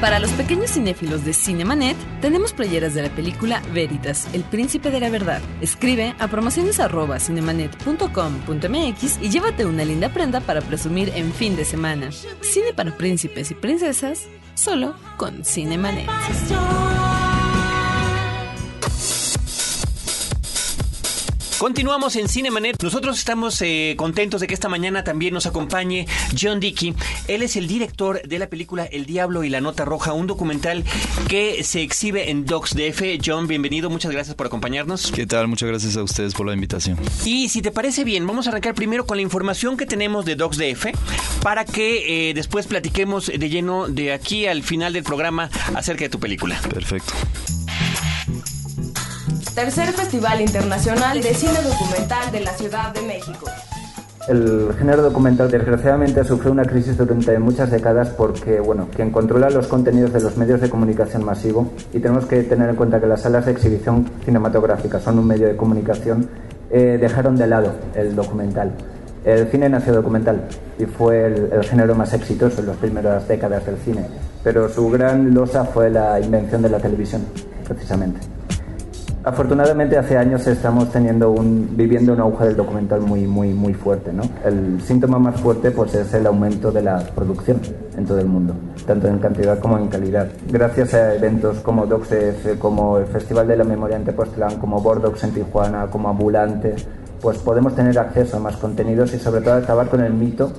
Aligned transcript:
Para 0.00 0.18
los 0.20 0.30
pequeños 0.32 0.70
cinéfilos 0.70 1.24
de 1.24 1.32
Cinemanet, 1.32 1.96
tenemos 2.20 2.52
playeras 2.52 2.94
de 2.94 3.02
la 3.02 3.08
película 3.08 3.60
Veritas, 3.72 4.28
El 4.32 4.44
Príncipe 4.44 4.92
de 4.92 5.00
la 5.00 5.10
Verdad. 5.10 5.42
Escribe 5.60 6.14
a 6.20 6.28
promociones.cinemanet.com.mx 6.28 9.18
y 9.20 9.28
llévate 9.28 9.66
una 9.66 9.84
linda 9.84 10.10
prenda 10.10 10.40
para 10.40 10.60
presumir 10.60 11.10
en 11.16 11.32
fin 11.32 11.56
de 11.56 11.64
semana. 11.64 12.12
Cine 12.12 12.72
para 12.76 12.96
príncipes 12.96 13.50
y 13.50 13.54
princesas, 13.54 14.28
solo 14.54 14.94
con 15.16 15.44
Cinemanet. 15.44 16.08
Continuamos 21.58 22.14
en 22.14 22.28
Cinemanet. 22.28 22.80
Nosotros 22.84 23.18
estamos 23.18 23.60
eh, 23.62 23.94
contentos 23.98 24.40
de 24.40 24.46
que 24.46 24.54
esta 24.54 24.68
mañana 24.68 25.02
también 25.02 25.34
nos 25.34 25.44
acompañe 25.44 26.06
John 26.40 26.60
Dickey. 26.60 26.94
Él 27.26 27.42
es 27.42 27.56
el 27.56 27.66
director 27.66 28.22
de 28.22 28.38
la 28.38 28.48
película 28.48 28.84
El 28.84 29.06
Diablo 29.06 29.42
y 29.42 29.48
la 29.48 29.60
Nota 29.60 29.84
Roja, 29.84 30.12
un 30.12 30.28
documental 30.28 30.84
que 31.28 31.64
se 31.64 31.82
exhibe 31.82 32.30
en 32.30 32.44
Docs 32.44 32.76
DF. 32.76 33.02
John, 33.24 33.48
bienvenido. 33.48 33.90
Muchas 33.90 34.12
gracias 34.12 34.36
por 34.36 34.46
acompañarnos. 34.46 35.10
¿Qué 35.10 35.26
tal? 35.26 35.48
Muchas 35.48 35.68
gracias 35.68 35.96
a 35.96 36.04
ustedes 36.04 36.32
por 36.32 36.46
la 36.46 36.54
invitación. 36.54 36.96
Y 37.24 37.48
si 37.48 37.60
te 37.60 37.72
parece 37.72 38.04
bien, 38.04 38.24
vamos 38.24 38.46
a 38.46 38.50
arrancar 38.50 38.74
primero 38.74 39.04
con 39.04 39.16
la 39.16 39.22
información 39.22 39.76
que 39.76 39.84
tenemos 39.84 40.24
de 40.24 40.36
Docs 40.36 40.58
DF 40.58 40.86
para 41.42 41.64
que 41.64 42.30
eh, 42.30 42.34
después 42.34 42.68
platiquemos 42.68 43.26
de 43.26 43.48
lleno 43.48 43.88
de 43.88 44.12
aquí 44.12 44.46
al 44.46 44.62
final 44.62 44.92
del 44.92 45.02
programa 45.02 45.50
acerca 45.74 46.04
de 46.04 46.08
tu 46.08 46.20
película. 46.20 46.60
Perfecto. 46.72 47.14
Tercer 49.58 49.88
Festival 49.88 50.40
Internacional 50.40 51.20
de 51.20 51.34
Cine 51.34 51.60
Documental 51.64 52.30
de 52.30 52.38
la 52.42 52.52
Ciudad 52.52 52.94
de 52.94 53.02
México. 53.02 53.46
El 54.28 54.72
género 54.78 55.02
documental 55.02 55.50
desgraciadamente 55.50 56.22
sufrió 56.22 56.52
una 56.52 56.62
crisis 56.62 56.96
durante 56.96 57.36
muchas 57.40 57.68
décadas 57.68 58.10
porque, 58.10 58.60
bueno, 58.60 58.86
quien 58.94 59.10
controla 59.10 59.50
los 59.50 59.66
contenidos 59.66 60.12
de 60.12 60.20
los 60.20 60.36
medios 60.36 60.60
de 60.60 60.70
comunicación 60.70 61.24
masivo, 61.24 61.72
y 61.92 61.98
tenemos 61.98 62.26
que 62.26 62.44
tener 62.44 62.70
en 62.70 62.76
cuenta 62.76 63.00
que 63.00 63.08
las 63.08 63.22
salas 63.22 63.46
de 63.46 63.50
exhibición 63.50 64.08
cinematográfica 64.24 65.00
son 65.00 65.18
un 65.18 65.26
medio 65.26 65.48
de 65.48 65.56
comunicación, 65.56 66.30
eh, 66.70 66.96
dejaron 67.00 67.34
de 67.34 67.48
lado 67.48 67.72
el 67.96 68.14
documental. 68.14 68.70
El 69.24 69.48
cine 69.48 69.68
nació 69.68 69.92
documental 69.92 70.40
y 70.78 70.84
fue 70.84 71.26
el, 71.26 71.50
el, 71.52 71.64
género 71.64 71.96
más 71.96 72.14
exitoso 72.14 72.60
en 72.60 72.68
las 72.68 72.76
primeras 72.76 73.26
décadas 73.26 73.66
del 73.66 73.76
cine, 73.78 74.06
pero 74.44 74.68
su 74.68 74.88
gran 74.88 75.34
losa 75.34 75.64
fue 75.64 75.90
la 75.90 76.20
invención 76.20 76.62
de 76.62 76.70
la 76.70 76.78
televisión, 76.78 77.22
precisamente. 77.66 78.37
Afortunadamente 79.28 79.98
hace 79.98 80.16
años 80.16 80.46
estamos 80.46 80.90
teniendo 80.90 81.30
un, 81.30 81.68
viviendo 81.76 82.14
un 82.14 82.20
auge 82.20 82.46
del 82.46 82.56
documental 82.56 83.02
muy, 83.02 83.26
muy, 83.26 83.52
muy 83.52 83.74
fuerte. 83.74 84.10
¿no? 84.10 84.22
El 84.42 84.80
síntoma 84.80 85.18
más 85.18 85.38
fuerte 85.38 85.70
pues, 85.70 85.94
es 85.94 86.14
el 86.14 86.26
aumento 86.26 86.72
de 86.72 86.80
la 86.80 87.00
producción 87.14 87.60
en 87.94 88.06
todo 88.06 88.18
el 88.18 88.26
mundo, 88.26 88.54
tanto 88.86 89.06
en 89.06 89.18
cantidad 89.18 89.58
como 89.58 89.76
en 89.76 89.88
calidad. 89.88 90.28
Gracias 90.50 90.94
a 90.94 91.14
eventos 91.14 91.58
como 91.58 91.84
DocsF, 91.84 92.58
como 92.58 92.96
el 92.96 93.04
Festival 93.04 93.46
de 93.46 93.58
la 93.58 93.64
Memoria 93.64 93.98
en 93.98 94.04
Tepoztlán, 94.04 94.56
como 94.60 94.80
Bordox 94.80 95.22
en 95.24 95.32
Tijuana, 95.32 95.88
como 95.88 96.08
Ambulante, 96.08 96.74
pues 97.20 97.36
podemos 97.36 97.74
tener 97.74 97.98
acceso 97.98 98.38
a 98.38 98.40
más 98.40 98.56
contenidos 98.56 99.12
y 99.12 99.18
sobre 99.18 99.42
todo 99.42 99.56
acabar 99.56 99.90
con 99.90 100.00
el 100.00 100.14
mito 100.14 100.50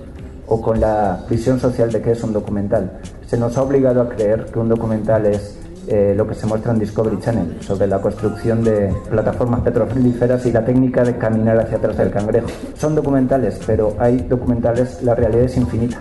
o 0.46 0.62
con 0.62 0.80
la 0.80 1.26
visión 1.28 1.60
social 1.60 1.92
de 1.92 2.04
que 2.04 2.12
es 2.12 2.24
un 2.24 2.34
documental. 2.34 3.00
Se 3.26 3.36
nos 3.36 3.58
ha 3.58 3.64
obligado 3.64 4.04
a 4.04 4.10
creer 4.10 4.46
que 4.46 4.60
un 4.60 4.70
documental 4.70 5.26
es 5.26 5.58
eh, 5.92 6.14
lo 6.16 6.28
que 6.28 6.36
se 6.36 6.46
muestra 6.46 6.72
en 6.72 6.78
Discovery 6.78 7.20
Channel 7.20 7.58
sobre 7.62 7.88
la 7.88 8.00
construcción 8.00 8.64
de 8.64 8.94
plataformas 9.10 9.62
petrolíferas 9.62 10.46
y 10.46 10.52
la 10.52 10.64
técnica 10.64 11.04
de 11.04 11.18
caminar 11.18 11.60
hacia 11.60 11.78
atrás 11.78 11.98
del 11.98 12.12
cangrejo. 12.12 12.48
Son 12.78 12.94
documentales, 12.94 13.60
pero 13.66 13.96
hay 13.98 14.18
documentales, 14.18 15.02
la 15.02 15.16
realidad 15.16 15.46
es 15.46 15.58
infinita. 15.58 16.00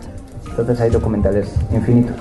Entonces 0.50 0.78
hay 0.80 0.90
documentales 0.90 1.48
infinitos. 1.72 2.16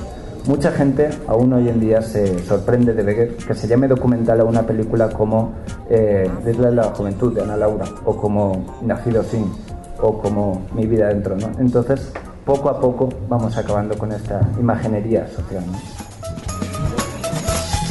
Mucha 0.47 0.71
gente 0.71 1.09
aún 1.27 1.51
hoy 1.51 1.67
en 1.67 1.81
día 1.81 2.01
se 2.01 2.39
sorprende 2.45 2.93
de 2.93 3.03
ver 3.03 3.35
que 3.35 3.53
se 3.53 3.67
llame 3.67 3.89
documental 3.89 4.39
a 4.39 4.45
una 4.45 4.61
película 4.61 5.09
como 5.09 5.55
eh, 5.89 6.31
Desde 6.45 6.71
la 6.71 6.83
Juventud 6.83 7.33
de 7.33 7.41
Ana 7.41 7.57
Laura 7.57 7.83
o 8.05 8.15
como 8.15 8.77
Nacido 8.81 9.23
Sin 9.23 9.51
o 9.99 10.17
como 10.19 10.61
Mi 10.73 10.85
Vida 10.85 11.09
Dentro. 11.09 11.35
Entonces, 11.59 12.13
poco 12.45 12.69
a 12.69 12.79
poco 12.79 13.09
vamos 13.27 13.57
acabando 13.57 13.97
con 13.97 14.13
esta 14.13 14.39
imaginería 14.57 15.27
social. 15.27 15.65
¿no? 15.69 15.96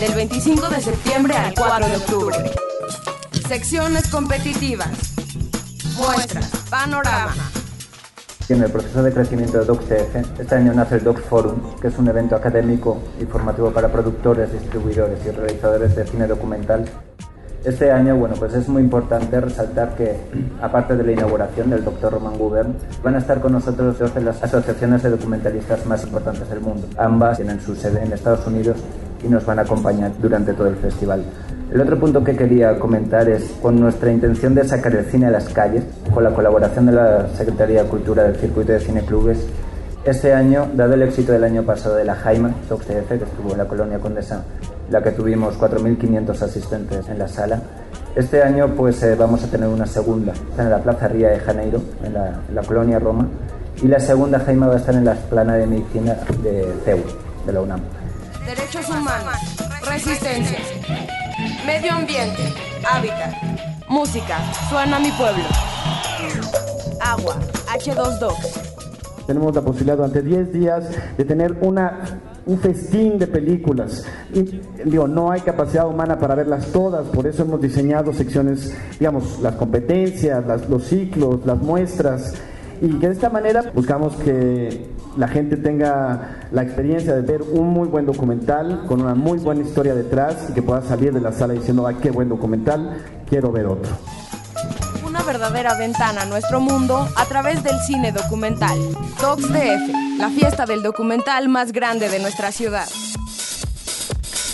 Del 0.01 0.15
25 0.15 0.69
de 0.69 0.81
septiembre 0.81 1.35
al 1.35 1.55
4 1.55 1.89
de 1.89 1.97
octubre. 1.97 2.37
Secciones 3.49 4.09
competitivas. 4.09 5.15
Muestras. 5.97 6.51
Panorama. 6.69 7.33
En 8.51 8.63
el 8.63 8.71
proceso 8.71 9.03
de 9.03 9.13
crecimiento 9.13 9.59
de 9.59 9.65
DocTF, 9.65 10.39
este 10.41 10.55
año 10.55 10.75
nace 10.75 10.97
el 10.97 11.05
Doc 11.05 11.21
Forum, 11.21 11.81
que 11.81 11.89
es 11.89 11.99
un 11.99 12.09
evento 12.09 12.37
académico 12.37 12.99
y 13.19 13.25
formativo 13.25 13.71
para 13.71 13.91
productores, 13.91 14.53
distribuidores 14.53 15.19
y 15.25 15.31
realizadores 15.31 15.97
de 15.97 16.07
cine 16.07 16.27
documental. 16.27 16.85
Este 17.65 17.91
año, 17.91 18.17
bueno, 18.17 18.35
pues 18.39 18.53
es 18.55 18.69
muy 18.69 18.83
importante 18.83 19.41
resaltar 19.41 19.97
que, 19.97 20.15
aparte 20.61 20.95
de 20.95 21.05
la 21.05 21.13
inauguración 21.13 21.71
del 21.71 21.85
Dr. 21.85 22.13
Roman 22.13 22.37
Gubern, 22.37 22.77
van 23.03 23.15
a 23.15 23.19
estar 23.19 23.41
con 23.41 23.53
nosotros 23.53 23.99
dos 23.99 24.15
de 24.15 24.21
las 24.21 24.43
asociaciones 24.43 25.03
de 25.03 25.11
documentalistas 25.11 25.87
más 25.87 26.05
importantes 26.05 26.49
del 26.51 26.61
mundo. 26.61 26.87
Ambas 26.99 27.39
tienen 27.39 27.61
su 27.61 27.75
sede 27.75 28.05
en 28.05 28.13
Estados 28.13 28.47
Unidos 28.47 28.77
y 29.23 29.29
nos 29.29 29.45
van 29.45 29.59
a 29.59 29.63
acompañar 29.63 30.13
durante 30.21 30.53
todo 30.53 30.69
el 30.69 30.77
festival. 30.77 31.25
El 31.73 31.81
otro 31.81 31.99
punto 31.99 32.23
que 32.23 32.37
quería 32.37 32.79
comentar 32.79 33.29
es 33.29 33.43
con 33.61 33.81
nuestra 33.81 34.13
intención 34.13 34.55
de 34.55 34.65
sacar 34.65 34.95
el 34.95 35.05
cine 35.07 35.27
a 35.27 35.31
las 35.31 35.49
calles, 35.49 35.85
con 36.15 36.23
la 36.23 36.31
colaboración 36.31 36.87
de 36.87 36.93
la 36.93 37.29
Secretaría 37.29 37.83
de 37.83 37.89
Cultura 37.89 38.23
del 38.23 38.37
Circuito 38.37 38.73
de 38.73 38.81
Cine 38.81 39.03
Clubes, 39.03 39.47
este 40.05 40.33
año, 40.33 40.69
dado 40.75 40.95
el 40.95 41.03
éxito 41.03 41.33
del 41.33 41.43
año 41.43 41.65
pasado 41.65 41.97
de 41.97 42.05
la 42.05 42.15
Jaima, 42.15 42.55
TOXTF, 42.69 43.09
que 43.09 43.25
estuvo 43.25 43.51
en 43.51 43.59
la 43.59 43.65
colonia 43.65 43.99
Condesa, 43.99 44.45
la 44.89 45.03
que 45.03 45.11
tuvimos 45.11 45.59
4.500 45.59 46.43
asistentes 46.43 47.09
en 47.09 47.19
la 47.19 47.27
sala, 47.27 47.61
este 48.15 48.41
año 48.41 48.73
pues 48.77 49.03
eh, 49.03 49.17
vamos 49.17 49.43
a 49.43 49.49
tener 49.49 49.69
una 49.69 49.85
segunda, 49.85 50.33
está 50.33 50.63
en 50.63 50.71
la 50.71 50.79
Plaza 50.79 51.09
Ría 51.09 51.31
de 51.31 51.41
Janeiro, 51.41 51.83
en 52.05 52.15
la, 52.15 52.41
en 52.49 52.55
la 52.55 52.63
colonia 52.63 53.01
Roma, 53.01 53.27
y 53.83 53.89
la 53.89 53.99
segunda 53.99 54.39
Jaima 54.39 54.69
va 54.69 54.75
a 54.75 54.77
estar 54.77 54.95
en 54.95 55.05
la 55.05 55.13
Esplana 55.13 55.55
de 55.57 55.67
Medicina 55.67 56.17
de 56.43 56.73
CEU, 56.85 57.01
de 57.45 57.53
la 57.53 57.61
UNAM. 57.61 57.81
Derechos 58.47 58.89
humanos, 58.89 59.35
resistencia, 59.85 60.59
medio 61.67 61.93
ambiente, 61.93 62.43
hábitat, 62.89 63.35
música, 63.89 64.39
suena 64.69 65.01
mi 65.01 65.11
pueblo, 65.11 65.43
agua, 67.01 67.37
H22. 67.67 68.33
Tenemos 69.27 69.53
la 69.53 69.63
posibilidad 69.63 69.97
durante 69.97 70.23
10 70.23 70.53
días 70.53 70.85
de 71.19 71.25
tener 71.25 71.59
una, 71.61 72.21
un 72.47 72.61
festín 72.61 73.19
de 73.19 73.27
películas. 73.27 74.05
Y, 74.33 74.61
digo, 74.85 75.09
no 75.09 75.33
hay 75.33 75.41
capacidad 75.41 75.89
humana 75.89 76.17
para 76.17 76.37
verlas 76.37 76.67
todas, 76.67 77.05
por 77.09 77.27
eso 77.27 77.43
hemos 77.43 77.61
diseñado 77.61 78.13
secciones, 78.13 78.73
digamos, 79.01 79.41
las 79.41 79.57
competencias, 79.57 80.45
los 80.71 80.85
ciclos, 80.85 81.45
las 81.45 81.59
muestras, 81.59 82.35
y 82.81 82.91
que 83.01 83.09
de 83.09 83.13
esta 83.13 83.29
manera 83.29 83.73
buscamos 83.75 84.15
que 84.17 84.95
la 85.17 85.29
gente 85.29 85.57
tenga 85.57 86.49
la 86.53 86.63
experiencia 86.63 87.15
de 87.15 87.23
ver 87.23 87.43
un 87.43 87.69
muy 87.69 87.89
buen 87.89 88.07
documental 88.07 88.85
con 88.87 89.01
una 89.01 89.15
muy 89.15 89.39
buena 89.39 89.63
historia 89.63 89.95
detrás 89.95 90.37
y 90.51 90.53
que 90.53 90.63
pueda 90.63 90.83
salir 90.83 91.13
de 91.13 91.21
la 91.21 91.33
sala 91.33 91.55
diciendo, 91.55 91.87
ay, 91.87 91.97
qué 92.03 92.11
buen 92.11 92.29
documental, 92.29 93.03
quiero 93.29 93.51
ver 93.51 93.67
otro. 93.67 93.97
Una 95.07 95.23
verdadera 95.23 95.75
ventana 95.79 96.23
a 96.23 96.25
nuestro 96.27 96.61
mundo 96.61 97.09
a 97.17 97.25
través 97.25 97.63
del 97.63 97.79
cine 97.81 98.13
documental. 98.13 98.79
Docs 99.21 99.49
DF, 99.51 100.19
la 100.19 100.29
fiesta 100.31 100.67
del 100.67 100.83
documental 100.83 101.49
más 101.49 101.73
grande 101.73 102.09
de 102.09 102.19
nuestra 102.19 102.53
ciudad. 102.53 102.87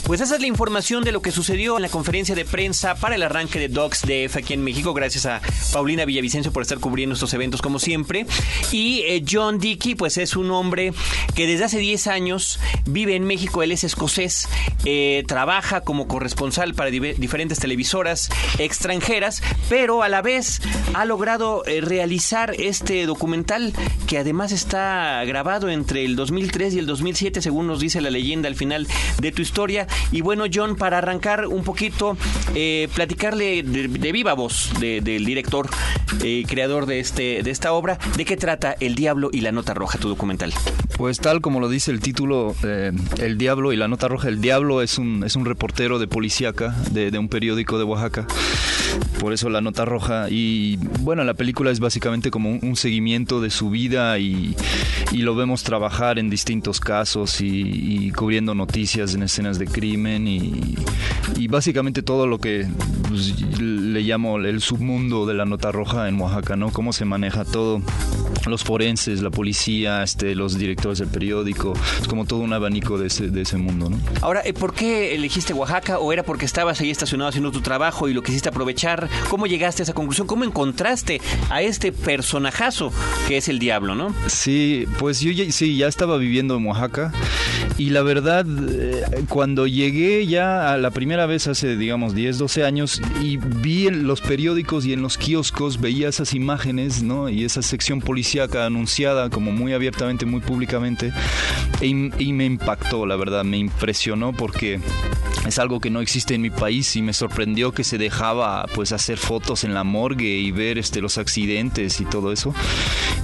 Pues 0.04 0.20
esa 0.20 0.34
es 0.34 0.40
la 0.40 0.48
información 0.48 1.04
de 1.04 1.12
lo 1.12 1.22
que 1.22 1.30
sucedió 1.30 1.76
en 1.76 1.82
la 1.82 1.88
conferencia 1.88 2.34
de 2.34 2.44
prensa 2.44 2.96
para 2.96 3.14
el 3.14 3.22
arranque 3.22 3.60
de 3.60 3.68
Docs 3.68 4.02
DF 4.02 4.36
aquí 4.36 4.52
en 4.52 4.64
México. 4.64 4.92
Gracias 4.94 5.26
a 5.26 5.40
Paulina 5.72 6.04
Villavicencio 6.04 6.52
por 6.52 6.62
estar 6.62 6.80
cubriendo 6.80 7.14
estos 7.14 7.32
eventos 7.34 7.62
como 7.62 7.78
siempre. 7.78 8.26
Y 8.72 9.02
eh, 9.06 9.24
John 9.28 9.60
Dickey, 9.60 9.94
pues 9.94 10.18
es 10.18 10.34
un 10.34 10.50
hombre 10.50 10.92
que 11.36 11.46
desde 11.46 11.64
hace 11.64 11.78
10 11.78 12.08
años 12.08 12.58
vive 12.84 13.14
en 13.14 13.24
México. 13.24 13.62
Él 13.62 13.70
es 13.70 13.84
escocés, 13.84 14.48
eh, 14.84 15.22
trabaja 15.28 15.82
como 15.82 16.08
corresponsal 16.08 16.74
para 16.74 16.90
diferentes 16.90 17.60
televisoras 17.60 18.28
extranjeras, 18.58 19.40
pero 19.68 20.02
a 20.02 20.08
la 20.08 20.20
vez 20.20 20.60
ha 20.94 21.04
logrado 21.04 21.64
eh, 21.66 21.80
realizar 21.80 22.54
este 22.58 23.06
documental 23.06 23.72
que 24.08 24.18
además 24.18 24.50
está 24.50 25.24
grabado 25.24 25.70
entre 25.70 26.04
el 26.04 26.16
2003 26.16 26.74
y 26.74 26.80
el 26.80 26.86
2007, 26.86 27.40
según 27.40 27.68
nos 27.68 27.78
dice 27.78 28.00
la 28.00 28.10
leyenda 28.10 28.48
al 28.48 28.56
final 28.56 28.88
de 29.20 29.30
tu 29.30 29.42
historia 29.42 29.86
Y 30.10 30.20
bueno, 30.20 30.44
John, 30.52 30.76
para 30.76 30.98
arrancar 30.98 31.46
un 31.46 31.64
poquito, 31.64 32.16
eh, 32.54 32.88
platicarle 32.94 33.62
de, 33.62 34.12
viva 34.12 34.34
voz 34.34 34.72
del 34.78 35.24
director, 35.24 35.68
eh, 36.22 36.44
creador 36.46 36.86
de, 36.86 37.00
este, 37.00 37.42
de 37.42 37.50
esta 37.50 37.72
obra, 37.72 37.98
¿de 38.16 38.24
qué 38.24 38.36
trata 38.36 38.76
El 38.78 38.94
Diablo 38.94 39.30
y 39.32 39.40
la 39.40 39.52
Nota 39.52 39.74
Roja, 39.74 39.98
tu 39.98 40.08
documental? 40.08 40.52
Pues 40.96 41.18
tal 41.18 41.40
como 41.40 41.60
lo 41.60 41.68
dice 41.68 41.90
el 41.90 42.00
título, 42.00 42.54
eh, 42.62 42.92
El 43.18 43.38
Diablo 43.38 43.72
y 43.72 43.76
la 43.76 43.88
Nota 43.88 44.08
Roja, 44.08 44.28
el 44.28 44.40
Diablo 44.40 44.82
es 44.82 44.98
un, 44.98 45.24
es 45.24 45.36
un 45.36 45.44
reportero 45.44 45.98
de 45.98 46.06
policíaca 46.06 46.74
de, 46.90 47.10
de 47.10 47.18
un 47.18 47.28
periódico 47.28 47.78
de 47.78 47.84
Oaxaca 47.84 48.26
por 49.20 49.32
eso 49.32 49.48
la 49.48 49.60
nota 49.60 49.84
roja. 49.84 50.26
Y 50.30 50.78
bueno, 51.00 51.24
la 51.24 51.34
película 51.34 51.70
es 51.70 51.80
básicamente 51.80 52.30
como 52.30 52.50
un, 52.50 52.76
seguimiento 52.76 53.40
de 53.40 53.50
su 53.50 53.70
vida 53.70 54.18
y, 54.18 54.56
lo 55.12 55.36
vemos 55.36 55.62
trabajar 55.62 56.18
en 56.18 56.30
distintos 56.30 56.80
casos 56.80 57.40
y, 57.40 58.10
cubriendo 58.10 58.54
noticias 58.54 59.14
en 59.14 59.22
escenas 59.22 59.58
de 59.58 59.66
crimen 59.66 60.26
y, 60.26 60.76
básicamente 61.48 62.02
todo 62.02 62.26
lo 62.26 62.38
que 62.38 62.66
pues, 63.08 63.40
le 63.60 64.00
llamo 64.00 64.38
el 64.38 64.60
submundo 64.62 65.26
de 65.26 65.34
la 65.34 65.44
nota 65.44 65.70
roja 65.70 66.08
en 66.08 66.18
Oaxaca, 66.18 66.56
¿no? 66.56 66.70
Cómo 66.70 66.92
se 66.92 67.04
maneja 67.04 67.44
todo 67.44 67.82
los 68.46 68.64
forenses, 68.64 69.22
la 69.22 69.30
policía, 69.30 70.02
este, 70.02 70.34
los 70.34 70.58
directores 70.58 70.98
del 70.98 71.08
periódico, 71.08 71.74
es 72.00 72.08
como 72.08 72.24
todo 72.24 72.40
un 72.40 72.52
abanico 72.52 72.98
de 72.98 73.06
ese, 73.06 73.28
de 73.28 73.42
ese 73.42 73.56
mundo, 73.56 73.90
¿no? 73.90 73.98
Ahora, 74.20 74.42
eh, 74.44 74.52
¿por 74.52 74.74
qué 74.74 75.14
elegiste 75.14 75.52
Oaxaca 75.52 75.98
o 75.98 76.12
era 76.12 76.22
porque 76.22 76.44
estabas 76.44 76.80
ahí 76.80 76.90
estacionado 76.90 77.28
haciendo 77.28 77.52
tu 77.52 77.60
trabajo 77.60 78.08
y 78.08 78.14
lo 78.14 78.22
quisiste 78.22 78.48
aprovechar? 78.48 78.81
¿Cómo 79.28 79.46
llegaste 79.46 79.82
a 79.82 79.84
esa 79.84 79.92
conclusión? 79.92 80.26
¿Cómo 80.26 80.42
encontraste 80.44 81.20
a 81.50 81.62
este 81.62 81.92
personajazo 81.92 82.92
que 83.28 83.36
es 83.36 83.48
el 83.48 83.58
diablo, 83.60 83.94
no? 83.94 84.12
Sí, 84.26 84.86
pues 84.98 85.20
yo 85.20 85.30
sí, 85.52 85.76
ya 85.76 85.86
estaba 85.86 86.16
viviendo 86.16 86.56
en 86.56 86.66
Oaxaca 86.66 87.12
y 87.78 87.90
la 87.90 88.02
verdad, 88.02 88.44
eh, 88.48 89.24
cuando 89.28 89.66
llegué 89.66 90.26
ya 90.26 90.72
a 90.72 90.78
la 90.78 90.90
primera 90.90 91.26
vez 91.26 91.46
hace, 91.46 91.76
digamos, 91.76 92.14
10, 92.14 92.38
12 92.38 92.64
años 92.64 93.00
y 93.22 93.36
vi 93.36 93.86
en 93.86 94.06
los 94.06 94.20
periódicos 94.20 94.84
y 94.84 94.92
en 94.92 95.02
los 95.02 95.18
kioscos, 95.18 95.80
veía 95.80 96.08
esas 96.08 96.34
imágenes, 96.34 97.02
¿no? 97.02 97.28
Y 97.28 97.44
esa 97.44 97.62
sección 97.62 98.00
policial 98.00 98.42
anunciada 98.56 99.30
como 99.30 99.52
muy 99.52 99.72
abiertamente, 99.72 100.26
muy 100.26 100.40
públicamente, 100.40 101.12
y 101.80 102.32
me 102.32 102.44
impactó, 102.44 103.06
la 103.06 103.16
verdad, 103.16 103.44
me 103.44 103.58
impresionó 103.58 104.32
porque 104.32 104.80
es 105.46 105.58
algo 105.58 105.80
que 105.80 105.90
no 105.90 106.00
existe 106.00 106.34
en 106.34 106.42
mi 106.42 106.50
país 106.50 106.94
y 106.96 107.02
me 107.02 107.12
sorprendió 107.12 107.72
que 107.72 107.84
se 107.84 107.98
dejaba 107.98 108.66
pues 108.74 108.92
hacer 108.92 109.18
fotos 109.18 109.64
en 109.64 109.74
la 109.74 109.82
morgue 109.82 110.38
y 110.38 110.52
ver 110.52 110.78
este 110.78 111.00
los 111.00 111.18
accidentes 111.18 112.00
y 112.00 112.04
todo 112.04 112.32
eso 112.32 112.54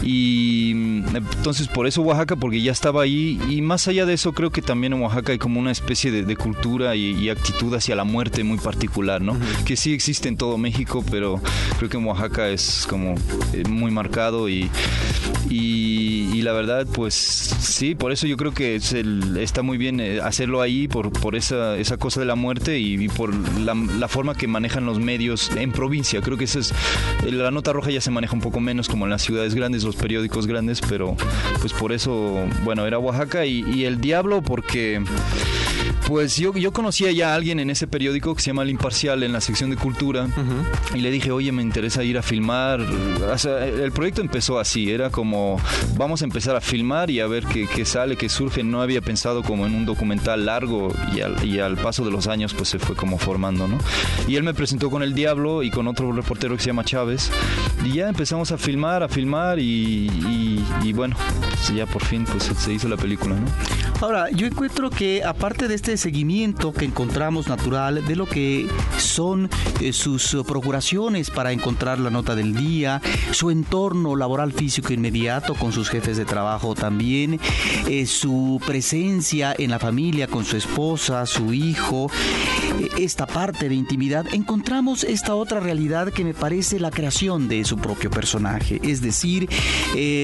y 0.02 0.72
mm, 0.74 1.16
entonces 1.16 1.68
por 1.68 1.86
eso 1.86 2.02
Oaxaca 2.02 2.34
porque 2.34 2.60
ya 2.60 2.72
estaba 2.72 3.02
ahí 3.02 3.40
y 3.48 3.62
más 3.62 3.86
allá 3.86 4.04
de 4.04 4.14
eso 4.14 4.32
creo 4.32 4.47
que 4.50 4.62
también 4.62 4.92
en 4.92 5.02
Oaxaca 5.02 5.32
hay 5.32 5.38
como 5.38 5.60
una 5.60 5.70
especie 5.70 6.10
de, 6.10 6.36
cultura 6.36 6.94
y, 6.94 7.28
actitud 7.28 7.74
hacia 7.74 7.94
la 7.96 8.04
muerte 8.04 8.44
muy 8.44 8.58
particular 8.58 9.20
no 9.20 9.36
que 9.64 9.76
sí 9.76 9.92
existe 9.92 10.28
en 10.28 10.36
todo 10.36 10.56
México 10.56 11.04
pero 11.10 11.40
creo 11.78 11.90
que 11.90 11.96
en 11.96 12.06
Oaxaca 12.06 12.48
es 12.48 12.86
como 12.88 13.14
eh, 13.52 13.64
muy 13.68 13.90
marcado 13.90 14.48
y, 14.48 14.70
y, 15.50 16.40
la 16.42 16.52
verdad 16.52 16.86
pues 16.94 17.14
sí 17.14 17.94
por 17.94 18.12
eso 18.12 18.26
yo 18.26 18.36
creo 18.36 18.54
que 18.54 18.76
está 18.76 19.62
muy 19.62 19.76
bien 19.76 20.00
eh, 20.00 20.20
hacerlo 20.22 20.62
ahí 20.62 20.88
por, 20.88 21.12
por 21.12 21.36
esa, 21.36 21.76
esa 21.76 21.96
cosa 21.96 22.20
de 22.20 22.26
la 22.26 22.34
muerte 22.34 22.78
y, 22.78 23.08
por 23.08 23.34
la, 23.58 24.08
forma 24.08 24.34
que 24.34 24.46
manejan 24.46 24.86
los 24.86 24.98
medios 24.98 25.50
en 25.56 25.72
provincia. 25.72 26.20
Creo 26.22 26.38
que 26.38 26.44
esa 26.44 26.60
es 26.60 26.72
la 27.30 27.50
nota 27.50 27.72
roja 27.72 27.90
ya 27.90 28.00
se 28.00 28.10
maneja 28.10 28.34
un 28.34 28.40
poco 28.40 28.60
menos 28.60 28.88
como 28.88 29.04
en 29.04 29.10
las 29.10 29.22
ciudades 29.22 29.54
grandes, 29.54 29.84
los 29.84 29.96
periódicos 29.96 30.46
grandes, 30.46 30.80
pero 30.80 31.16
pues 31.60 31.72
por 31.72 31.92
eso, 31.92 32.46
bueno, 32.64 32.86
era 32.86 32.98
Oaxaca 32.98 33.44
y, 33.44 33.64
y 33.68 33.84
el 33.84 34.00
diablo 34.00 34.27
porque 34.42 35.02
pues 36.06 36.36
yo, 36.36 36.54
yo 36.54 36.72
conocía 36.72 37.12
ya 37.12 37.32
a 37.32 37.34
alguien 37.34 37.60
en 37.60 37.68
ese 37.68 37.86
periódico 37.86 38.34
que 38.34 38.40
se 38.40 38.46
llama 38.48 38.62
El 38.62 38.70
Imparcial 38.70 39.22
en 39.22 39.32
la 39.32 39.42
sección 39.42 39.68
de 39.68 39.76
cultura 39.76 40.26
y 40.94 41.00
le 41.00 41.10
dije, 41.10 41.30
oye, 41.30 41.52
me 41.52 41.62
interesa 41.62 42.02
ir 42.02 42.16
a 42.16 42.22
filmar. 42.22 42.80
el 42.80 43.92
proyecto 43.92 44.22
empezó 44.22 44.58
así, 44.58 44.90
era 44.90 45.10
como, 45.10 45.60
vamos 45.96 46.22
a 46.22 46.24
empezar 46.24 46.56
a 46.56 46.62
filmar 46.62 47.10
y 47.10 47.20
a 47.20 47.26
ver 47.26 47.44
qué, 47.44 47.66
qué 47.66 47.84
sale, 47.84 48.16
qué 48.16 48.30
surge. 48.30 48.62
No 48.62 48.80
había 48.80 49.02
pensado 49.02 49.42
como 49.42 49.66
en 49.66 49.74
un 49.74 49.84
documental 49.84 50.46
largo 50.46 50.94
y 51.14 51.20
al, 51.20 51.44
y 51.44 51.58
al, 51.58 51.76
paso 51.76 52.04
de 52.04 52.10
los 52.10 52.26
años 52.26 52.54
pues 52.54 52.70
se 52.70 52.78
fue 52.78 52.96
como 52.96 53.18
formando, 53.18 53.68
¿no? 53.68 53.78
Y 54.26 54.36
él 54.36 54.44
me 54.44 54.54
presentó 54.54 54.90
con 54.90 55.02
El 55.02 55.14
Diablo 55.14 55.62
y 55.62 55.70
con 55.70 55.88
otro 55.88 56.10
reportero 56.12 56.56
que 56.56 56.62
se 56.62 56.68
llama 56.68 56.84
Chávez 56.84 57.30
y 57.84 57.92
ya 57.92 58.08
empezamos 58.08 58.50
a 58.50 58.56
filmar, 58.56 59.02
a 59.02 59.08
filmar 59.08 59.58
y, 59.58 60.10
y, 60.82 60.92
bueno, 60.94 61.16
ya 61.74 61.86
por 61.86 62.02
fin 62.02 62.24
pues 62.24 62.44
se 62.44 62.72
hizo 62.72 62.88
la 62.88 62.96
película, 62.96 63.36
¿no? 63.36 63.46
Ahora, 64.00 64.30
yo 64.30 64.46
encuentro 64.46 64.90
que 64.90 65.24
aparte 65.24 65.66
de 65.66 65.74
este 65.74 65.96
seguimiento 65.96 66.72
que 66.72 66.84
encontramos 66.84 67.48
natural 67.48 68.06
de 68.06 68.14
lo 68.14 68.26
que 68.26 68.68
son 68.96 69.50
eh, 69.80 69.92
sus 69.92 70.36
procuraciones 70.46 71.30
para 71.30 71.50
encontrar 71.50 71.98
la 71.98 72.08
nota 72.08 72.36
del 72.36 72.54
día, 72.54 73.02
su 73.32 73.50
entorno 73.50 74.14
laboral 74.14 74.52
físico 74.52 74.92
inmediato 74.92 75.54
con 75.56 75.72
sus 75.72 75.88
jefes 75.88 76.16
de 76.16 76.24
trabajo 76.24 76.76
también, 76.76 77.40
eh, 77.88 78.06
su 78.06 78.60
presencia 78.64 79.52
en 79.58 79.70
la 79.70 79.80
familia 79.80 80.28
con 80.28 80.44
su 80.44 80.56
esposa, 80.56 81.26
su 81.26 81.52
hijo, 81.52 82.08
esta 82.98 83.26
parte 83.26 83.68
de 83.68 83.74
intimidad, 83.74 84.26
encontramos 84.32 85.04
esta 85.04 85.34
otra 85.34 85.60
realidad 85.60 86.12
que 86.12 86.24
me 86.24 86.34
parece 86.34 86.80
la 86.80 86.90
creación 86.90 87.48
de 87.48 87.64
su 87.64 87.78
propio 87.78 88.10
personaje, 88.10 88.80
es 88.82 89.00
decir, 89.00 89.48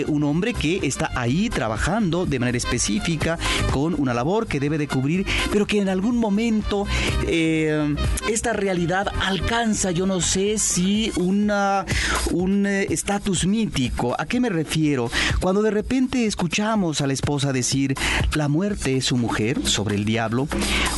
un 0.08 0.24
hombre 0.24 0.54
que 0.54 0.80
está 0.82 1.10
ahí 1.14 1.48
trabajando 1.48 2.26
de 2.26 2.38
manera 2.38 2.58
específica 2.58 3.38
con 3.72 3.94
una 4.00 4.14
labor 4.14 4.46
que 4.46 4.60
debe 4.60 4.78
de 4.78 4.88
cubrir, 4.88 5.26
pero 5.52 5.66
que 5.66 5.80
en 5.80 5.88
algún 5.88 6.18
momento 6.18 6.86
eh, 7.26 7.94
esta 8.28 8.52
realidad 8.52 9.08
alcanza, 9.22 9.90
yo 9.90 10.06
no 10.06 10.20
sé 10.20 10.58
si 10.58 11.12
una, 11.16 11.84
un 12.30 12.66
eh, 12.66 12.86
estatus 12.90 13.46
mítico. 13.46 14.14
¿A 14.18 14.26
qué 14.26 14.40
me 14.40 14.48
refiero? 14.48 15.10
Cuando 15.40 15.62
de 15.62 15.70
repente 15.70 16.26
escuchamos 16.26 17.00
a 17.00 17.06
la 17.06 17.12
esposa 17.12 17.52
decir, 17.52 17.94
la 18.34 18.48
muerte 18.48 18.96
es 18.96 19.06
su 19.06 19.16
mujer 19.16 19.66
sobre 19.66 19.96
el 19.96 20.04
diablo, 20.04 20.48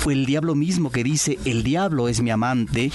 o 0.04 0.10
el 0.10 0.26
diablo 0.26 0.54
mismo 0.54 0.90
que 0.90 1.04
dice, 1.04 1.38
el 1.46 1.62
diablo 1.62 2.08
es 2.08 2.20
mi 2.20 2.30
amante, 2.30 2.90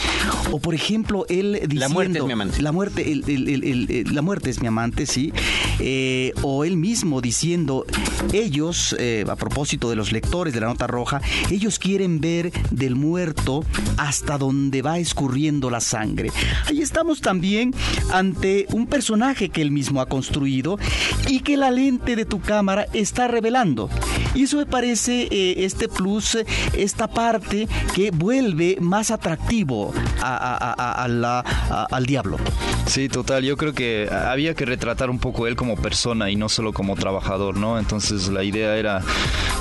o 0.51 0.59
por 0.59 0.75
ejemplo, 0.75 1.25
él 1.29 1.53
diciendo, 1.53 1.79
la 1.79 1.89
muerte 1.89 2.19
es 2.19 2.25
mi 2.25 2.31
amante. 2.33 2.61
La 2.61 2.71
muerte, 2.71 4.03
la 4.11 4.21
muerte 4.21 4.49
es 4.49 4.61
mi 4.61 4.67
amante, 4.67 5.05
sí, 5.05 5.33
eh, 5.79 6.33
o 6.41 6.63
él 6.63 6.77
mismo 6.77 7.21
diciendo, 7.21 7.85
ellos, 8.33 8.95
a 9.27 9.35
propósito, 9.35 9.89
de 9.89 9.95
los 9.95 10.11
lectores 10.11 10.53
de 10.53 10.59
la 10.59 10.67
nota 10.67 10.87
roja, 10.87 11.21
ellos 11.49 11.79
quieren 11.79 12.19
ver 12.21 12.51
del 12.69 12.95
muerto 12.95 13.63
hasta 13.97 14.37
donde 14.37 14.81
va 14.81 14.99
escurriendo 14.99 15.69
la 15.69 15.79
sangre. 15.79 16.29
Ahí 16.67 16.81
estamos 16.81 17.21
también 17.21 17.73
ante 18.11 18.67
un 18.71 18.87
personaje 18.87 19.49
que 19.49 19.61
él 19.61 19.71
mismo 19.71 20.01
ha 20.01 20.07
construido 20.07 20.77
y 21.27 21.39
que 21.39 21.57
la 21.57 21.71
lente 21.71 22.15
de 22.15 22.25
tu 22.25 22.41
cámara 22.41 22.85
está 22.93 23.27
revelando. 23.27 23.89
Y 24.33 24.43
eso 24.43 24.57
me 24.57 24.65
parece 24.65 25.27
eh, 25.31 25.65
este 25.65 25.87
plus, 25.87 26.37
esta 26.73 27.07
parte 27.07 27.67
que 27.93 28.11
vuelve 28.11 28.40
más 28.79 29.11
atractivo 29.11 29.93
al 30.21 32.05
diablo. 32.05 32.37
Sí, 32.91 33.07
total. 33.07 33.45
Yo 33.45 33.55
creo 33.55 33.71
que 33.71 34.09
había 34.11 34.53
que 34.53 34.65
retratar 34.65 35.09
un 35.09 35.17
poco 35.17 35.47
él 35.47 35.55
como 35.55 35.77
persona 35.77 36.29
y 36.29 36.35
no 36.35 36.49
solo 36.49 36.73
como 36.73 36.97
trabajador, 36.97 37.55
¿no? 37.55 37.79
Entonces 37.79 38.27
la 38.27 38.43
idea 38.43 38.75
era 38.75 39.01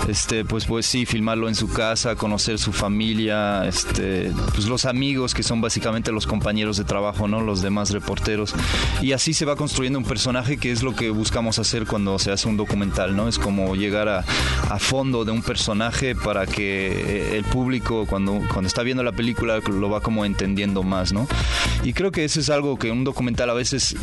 este, 0.08 0.44
pues, 0.44 0.64
pues 0.64 0.84
sí, 0.84 1.06
filmarlo 1.06 1.46
en 1.46 1.54
su 1.54 1.68
casa, 1.68 2.16
conocer 2.16 2.58
su 2.58 2.72
familia, 2.72 3.68
este, 3.68 4.32
pues 4.52 4.66
los 4.66 4.84
amigos 4.84 5.32
que 5.32 5.44
son 5.44 5.60
básicamente 5.60 6.10
los 6.10 6.26
compañeros 6.26 6.76
de 6.76 6.82
trabajo, 6.82 7.28
¿no? 7.28 7.40
Los 7.40 7.62
demás 7.62 7.90
reporteros. 7.90 8.52
Y 9.00 9.12
así 9.12 9.32
se 9.32 9.44
va 9.44 9.54
construyendo 9.54 10.00
un 10.00 10.04
personaje 10.04 10.56
que 10.56 10.72
es 10.72 10.82
lo 10.82 10.96
que 10.96 11.10
buscamos 11.10 11.60
hacer 11.60 11.86
cuando 11.86 12.18
se 12.18 12.32
hace 12.32 12.48
un 12.48 12.56
documental, 12.56 13.14
¿no? 13.14 13.28
Es 13.28 13.38
como 13.38 13.76
llegar 13.76 14.08
a, 14.08 14.24
fondo 14.80 15.24
de 15.24 15.30
un 15.30 15.42
personaje 15.42 16.16
para 16.16 16.46
que 16.46 17.36
el 17.36 17.44
público 17.44 18.06
cuando, 18.06 18.40
cuando 18.50 18.66
está 18.66 18.82
viendo 18.82 19.04
la 19.04 19.12
película 19.12 19.60
lo 19.60 19.90
va 19.90 20.00
como 20.00 20.24
entendiendo 20.24 20.82
más, 20.82 21.12
¿no? 21.12 21.28
Y 21.84 21.92
creo 21.92 22.10
que 22.10 22.24
eso 22.24 22.40
es 22.40 22.50
algo 22.50 22.76
que 22.76 22.90
un 22.90 23.04
documental 23.04 23.19
a 23.20 23.54
veces 23.54 23.96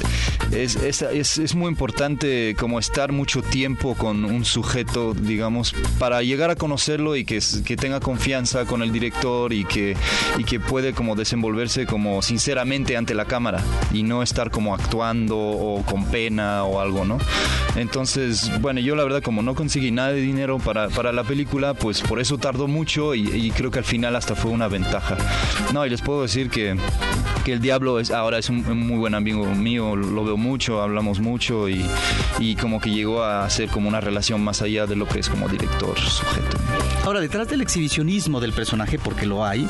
es, 0.52 0.76
es, 0.76 1.02
es, 1.02 1.38
es 1.38 1.56
muy 1.56 1.70
importante 1.70 2.56
como 2.58 2.80
estar 2.80 3.12
mucho 3.12 3.42
tiempo 3.42 3.96
con 3.96 4.26
un 4.26 4.46
sujeto, 4.46 5.14
digamos, 5.14 5.74
para 6.00 6.22
llegar 6.22 6.50
a 6.50 6.56
conocerlo 6.56 7.16
y 7.16 7.26
que, 7.26 7.40
que 7.66 7.76
tenga 7.76 8.00
confianza 8.00 8.66
con 8.66 8.82
el 8.82 8.92
director 8.92 9.54
y 9.54 9.66
que, 9.66 9.96
y 10.38 10.44
que 10.44 10.60
puede 10.60 10.94
como 10.94 11.16
desenvolverse 11.16 11.86
como 11.86 12.22
sinceramente 12.22 12.96
ante 12.96 13.14
la 13.14 13.26
cámara 13.26 13.62
y 13.92 14.04
no 14.04 14.24
estar 14.24 14.52
como 14.52 14.74
actuando 14.74 15.38
o 15.38 15.84
con 15.84 16.06
pena 16.06 16.64
o 16.64 16.80
algo, 16.80 17.06
¿no? 17.06 17.18
Entonces, 17.76 18.52
bueno, 18.60 18.80
yo 18.80 18.96
la 18.96 19.04
verdad 19.04 19.22
como 19.22 19.44
no 19.44 19.54
conseguí 19.54 19.92
nada 19.92 20.12
de 20.12 20.22
dinero 20.22 20.58
para, 20.58 20.90
para 20.90 21.12
la 21.12 21.24
película, 21.24 21.74
pues 21.74 22.02
por 22.02 22.20
eso 22.20 22.38
tardó 22.38 22.68
mucho 22.68 23.14
y, 23.14 23.52
creo 23.52 23.72
que 23.72 23.80
al 23.80 23.86
final 23.86 24.16
hasta 24.16 24.36
fue 24.36 24.52
una 24.52 24.68
ventaja. 24.68 25.18
No, 25.74 25.86
y 25.86 25.90
les 25.90 26.02
puedo 26.02 26.24
decir 26.24 26.50
que, 26.50 26.76
que 27.46 27.54
El 27.54 27.62
Diablo 27.62 28.00
es, 28.00 28.12
ahora 28.12 28.38
es 28.38 28.50
un, 28.50 28.64
muy 28.78 28.98
buen 28.98 29.07
amigo 29.16 29.46
mío, 29.46 29.96
lo 29.96 30.24
veo 30.24 30.38
mucho, 30.38 30.82
hablamos 30.82 31.20
mucho 31.20 31.70
y, 31.70 31.86
y 32.40 32.56
como 32.56 32.80
que 32.80 32.90
llegó 32.90 33.24
a 33.24 33.50
ser 33.50 33.70
como 33.70 33.88
una 33.88 34.02
relación 34.02 34.44
más 34.44 34.62
allá 34.62 34.86
de 34.86 34.96
lo 34.96 35.08
que 35.08 35.20
es 35.20 35.30
como 35.30 35.48
director 35.48 35.98
sujeto. 36.00 36.58
Ahora, 37.06 37.22
detrás 37.22 37.48
del 37.48 37.62
exhibicionismo 37.62 38.42
del 38.42 38.52
personaje, 38.52 39.00
porque 39.00 39.26
lo 39.26 39.46
hay, 39.46 39.66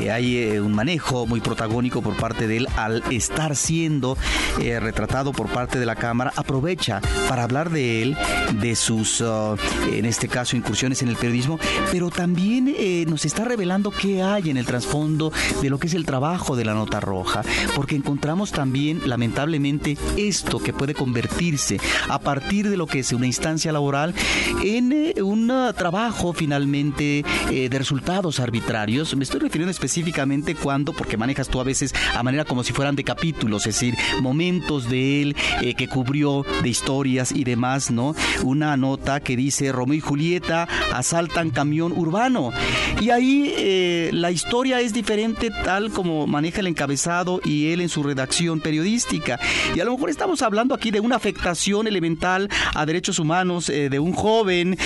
eh, 0.00 0.10
hay 0.10 0.38
eh, 0.38 0.60
un 0.60 0.74
manejo 0.74 1.24
muy 1.24 1.40
protagónico 1.40 2.02
por 2.02 2.16
parte 2.16 2.48
de 2.48 2.56
él 2.56 2.68
al 2.76 3.04
estar 3.10 3.54
siendo 3.54 4.16
eh, 4.60 4.80
retratado 4.80 5.32
por 5.32 5.48
parte 5.48 5.78
de 5.78 5.86
la 5.86 5.94
cámara, 5.94 6.32
aprovecha 6.34 7.00
para 7.28 7.44
hablar 7.44 7.70
de 7.70 8.02
él, 8.02 8.16
de 8.60 8.74
sus, 8.74 9.20
uh, 9.20 9.56
en 9.92 10.04
este 10.04 10.26
caso, 10.26 10.56
incursiones 10.56 11.02
en 11.02 11.08
el 11.08 11.16
periodismo, 11.16 11.60
pero 11.92 12.10
también 12.10 12.74
nos 13.08 13.24
está 13.24 13.44
revelando 13.44 13.92
qué 13.92 14.22
hay 14.22 14.50
en 14.50 14.56
el 14.56 14.66
trasfondo 14.66 15.32
de 15.62 15.70
lo 15.70 15.78
que 15.78 15.86
es 15.86 15.94
el 15.94 16.04
trabajo 16.04 16.56
de 16.56 16.64
la 16.64 16.74
nota 16.74 16.98
roja, 16.98 17.42
porque 17.76 17.94
encontramos 17.94 18.50
también, 18.50 18.69
lamentablemente, 19.04 19.96
esto 20.16 20.58
que 20.58 20.72
puede 20.72 20.94
convertirse 20.94 21.78
a 22.08 22.18
partir 22.18 22.68
de 22.68 22.76
lo 22.76 22.86
que 22.86 23.00
es 23.00 23.12
una 23.12 23.26
instancia 23.26 23.72
laboral 23.72 24.14
en 24.62 25.12
un 25.22 25.50
uh, 25.50 25.72
trabajo 25.72 26.32
finalmente 26.32 27.24
eh, 27.50 27.68
de 27.68 27.78
resultados 27.78 28.40
arbitrarios. 28.40 29.14
Me 29.16 29.24
estoy 29.24 29.40
refiriendo 29.40 29.70
específicamente 29.70 30.54
cuando, 30.54 30.92
porque 30.92 31.16
manejas 31.16 31.48
tú 31.48 31.60
a 31.60 31.64
veces 31.64 31.94
a 32.14 32.22
manera 32.22 32.44
como 32.44 32.64
si 32.64 32.72
fueran 32.72 32.96
de 32.96 33.04
capítulos, 33.04 33.66
es 33.66 33.74
decir, 33.74 33.94
momentos 34.20 34.88
de 34.88 35.22
él 35.22 35.36
eh, 35.62 35.74
que 35.74 35.88
cubrió 35.88 36.44
de 36.62 36.68
historias 36.68 37.32
y 37.32 37.44
demás, 37.44 37.90
¿no? 37.90 38.14
Una 38.44 38.76
nota 38.76 39.20
que 39.20 39.36
dice 39.36 39.72
Romeo 39.72 39.98
y 39.98 40.00
Julieta 40.00 40.68
asaltan 40.92 41.50
camión 41.50 41.92
urbano. 41.92 42.50
Y 43.00 43.10
ahí 43.10 43.52
eh, 43.56 44.10
la 44.12 44.30
historia 44.30 44.80
es 44.80 44.92
diferente 44.92 45.50
tal 45.64 45.90
como 45.90 46.26
maneja 46.26 46.60
el 46.60 46.66
encabezado 46.66 47.40
y 47.44 47.72
él 47.72 47.80
en 47.80 47.88
su 47.88 48.02
redacción 48.02 48.59
periodística. 48.60 49.40
Y 49.74 49.80
a 49.80 49.84
lo 49.84 49.92
mejor 49.92 50.10
estamos 50.10 50.42
hablando 50.42 50.74
aquí 50.74 50.90
de 50.90 51.00
una 51.00 51.16
afectación 51.16 51.86
elemental 51.86 52.48
a 52.74 52.86
derechos 52.86 53.18
humanos 53.18 53.66
de 53.66 53.98
un 53.98 54.12
joven, 54.12 54.78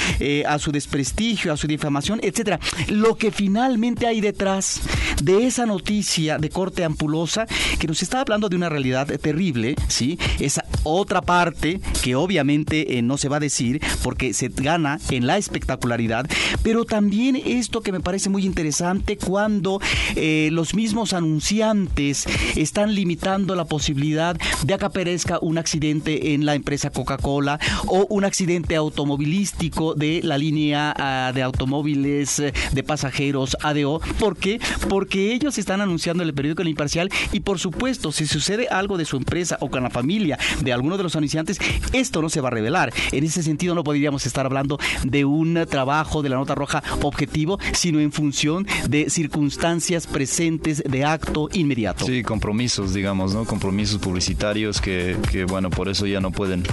a 0.47 0.59
su 0.59 0.73
desprestigio, 0.73 1.53
a 1.53 1.57
su 1.57 1.67
información, 1.75 2.21
etcétera. 2.23 2.59
Lo 2.89 3.17
que 3.17 3.31
finalmente 3.31 4.07
hay 4.07 4.21
detrás 4.21 4.81
de 5.23 5.47
esa 5.47 5.67
noticia 5.67 6.39
de 6.39 6.51
corte 6.51 6.85
ampulosa 6.85 7.47
que 7.79 7.87
nos 7.87 8.03
está 8.03 8.21
hablando 8.21 8.49
de 8.49 8.57
una 8.57 8.69
realidad 8.69 9.07
terrible, 9.21 9.77
¿sí? 9.89 10.19
Esa 10.41 10.65
otra 10.85 11.23
parte 11.23 11.81
que 12.03 12.15
obviamente 12.15 12.99
eh, 12.99 13.03
no 13.03 13.17
se 13.17 13.29
va 13.29 13.37
a 13.37 13.41
decir 13.41 13.81
porque 14.03 14.35
se 14.35 14.49
gana 14.49 14.99
en 15.11 15.27
la 15.27 15.39
espectacularidad, 15.39 16.29
pero 16.63 16.85
también 16.85 17.37
esto 17.37 17.81
que 17.81 17.93
me 17.93 18.01
parece 18.01 18.29
muy 18.29 18.45
interesante 18.45 19.17
cuando 19.17 19.81
eh, 20.15 20.49
los 20.53 20.75
mismos 20.75 21.13
anunciantes 21.13 22.27
están 22.57 22.95
limitando 22.95 23.55
la 23.55 23.64
posibilidad 23.65 24.37
de 24.65 24.79
que 24.79 24.85
aparezca 24.85 25.39
un 25.41 25.59
accidente 25.59 26.35
en 26.35 26.47
la 26.47 26.55
empresa 26.55 26.91
Coca-Cola 26.91 27.61
o 27.87 28.07
un 28.09 28.25
accidente 28.25 28.77
automovilístico 28.77 29.95
de 29.95 30.21
la 30.23 30.39
línea 30.39 30.95
ah, 30.97 31.33
de 31.35 31.43
automóviles 31.43 31.75
móviles 31.75 32.39
eh, 32.39 32.53
de 32.73 32.83
pasajeros 32.83 33.57
ADO. 33.61 34.01
¿Por 34.19 34.37
qué? 34.37 34.61
Porque 34.89 35.35
ellos 35.35 35.59
están 35.59 35.81
anunciando 35.81 36.23
en 36.23 36.29
el 36.29 36.35
periódico 36.35 36.63
El 36.63 36.69
Imparcial 36.69 37.11
y 37.33 37.41
por 37.41 37.59
supuesto, 37.59 38.13
si 38.13 38.27
sucede 38.27 38.69
algo 38.69 38.97
de 38.97 39.05
su 39.05 39.17
empresa 39.17 39.57
o 39.61 39.69
con 39.69 39.83
la 39.83 39.91
familia 39.91 40.39
de 40.61 40.73
alguno 40.73 40.97
de 40.97 41.03
los 41.03 41.17
anunciantes, 41.17 41.59
esto 41.93 42.23
no 42.23 42.29
se 42.29 42.41
va 42.41 42.49
a 42.49 42.53
revelar. 42.53 42.93
En 43.11 43.25
ese 43.25 43.43
sentido 43.43 43.75
no 43.75 43.83
podríamos 43.83 44.25
estar 44.27 44.47
hablando 44.47 44.79
de 45.03 45.25
un 45.25 45.67
trabajo 45.69 46.23
de 46.23 46.29
la 46.29 46.37
nota 46.37 46.55
roja 46.55 46.83
objetivo, 47.03 47.59
sino 47.73 47.99
en 47.99 48.13
función 48.13 48.67
de 48.89 49.11
circunstancias 49.11 50.07
presentes 50.07 50.83
de 50.89 51.05
acto 51.05 51.49
inmediato. 51.53 52.07
Sí, 52.07 52.23
compromisos, 52.23 52.95
digamos, 52.95 53.35
¿no? 53.35 53.45
Compromisos 53.55 53.99
publicitarios 53.99 54.81
que, 54.81 55.47
bueno, 55.49 55.71
por 55.71 55.89
eso 55.89 56.07
ya 56.07 56.19
no 56.19 56.33
pueden 56.33 56.65